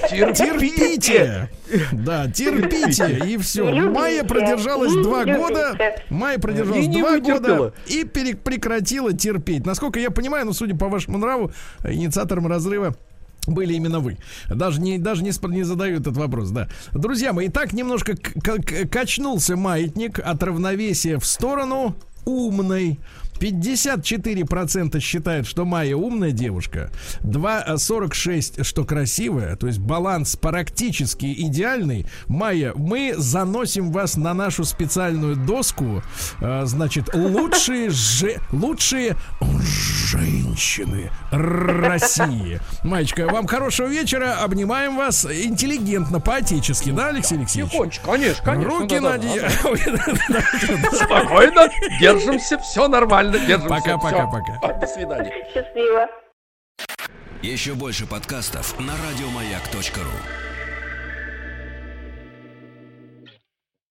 Терпите, 0.09 0.35
Терпите! 0.35 1.51
Да, 1.93 2.31
терпите, 2.31 3.21
и 3.27 3.37
все. 3.39 3.65
Майя 3.73 4.25
продержалась 4.25 4.93
два 4.95 5.25
года. 5.25 5.77
Майя 6.11 6.39
продержалась 6.39 6.89
два 6.89 7.19
года 7.19 7.73
и 7.87 8.05
прекратила 8.05 9.13
терпеть. 9.13 9.67
Насколько 9.67 10.01
я 10.01 10.11
понимаю, 10.11 10.47
ну, 10.47 10.53
судя 10.53 10.77
по 10.77 10.89
вашему 10.89 11.19
нраву, 11.19 11.53
инициатором 11.85 12.47
разрыва 12.47 12.97
были 13.47 13.75
именно 13.75 14.01
вы. 14.01 14.19
Даже 14.49 14.81
не, 14.81 14.99
даже 14.99 15.23
не, 15.23 15.31
не 15.55 15.63
задаю 15.63 16.01
этот 16.01 16.17
вопрос, 16.17 16.51
да. 16.51 16.69
Друзья 16.93 17.33
мои, 17.33 17.49
так 17.49 17.73
немножко 17.73 18.17
к- 18.17 18.33
к- 18.43 18.89
качнулся 18.89 19.57
маятник 19.57 20.19
от 20.19 20.43
равновесия 20.43 21.19
в 21.19 21.27
сторону 21.27 21.95
умной. 22.25 22.99
54% 23.39 25.01
считают, 25.01 25.47
что 25.47 25.65
Майя 25.65 25.97
умная 25.97 26.33
девушка, 26.33 26.91
2, 27.21 27.59
а, 27.59 27.79
46, 27.79 28.65
что 28.65 28.85
красивая, 28.85 29.57
то 29.57 29.67
есть 29.67 29.79
баланс 29.79 30.37
практически 30.37 31.33
идеальный. 31.33 32.07
Майя, 32.27 32.73
мы 32.75 33.15
заносим 33.17 33.93
вас 33.93 34.17
на 34.17 34.35
нашу 34.35 34.65
специальную 34.65 35.37
доску, 35.37 36.03
а, 36.41 36.65
значит, 36.67 37.15
лучшие, 37.15 37.91
же, 37.91 38.41
лучшие 38.53 39.17
женщины 39.41 41.11
России. 41.31 42.61
Маечка, 42.85 43.27
вам 43.27 43.47
хорошего 43.47 43.87
вечера, 43.87 44.43
обнимаем 44.43 44.97
вас 44.97 45.25
интеллигентно, 45.25 46.21
по-отечески, 46.21 46.91
да, 46.91 47.09
Алексей 47.09 47.39
Алексеевич? 47.39 47.73
Тихонечко, 47.73 48.07
конечно, 48.07 48.45
конечно. 48.45 48.71
Руки 48.71 48.99
да, 48.99 49.01
на 49.01 49.19
да, 49.19 50.05
да. 50.29 50.91
Спокойно, 50.93 51.69
держимся, 52.01 52.59
все 52.59 52.89
нормально, 52.89 53.26
держимся. 53.33 53.69
Пока, 53.69 53.99
пока, 53.99 54.29
всё. 54.29 54.59
пока. 54.61 54.75
До 54.75 54.87
свидания. 54.87 55.33
Счастливо. 55.53 56.09
Еще 57.43 57.75
больше 57.75 58.07
подкастов 58.07 58.79
на 58.81 58.93
радиомаяк.ру. 58.93 60.46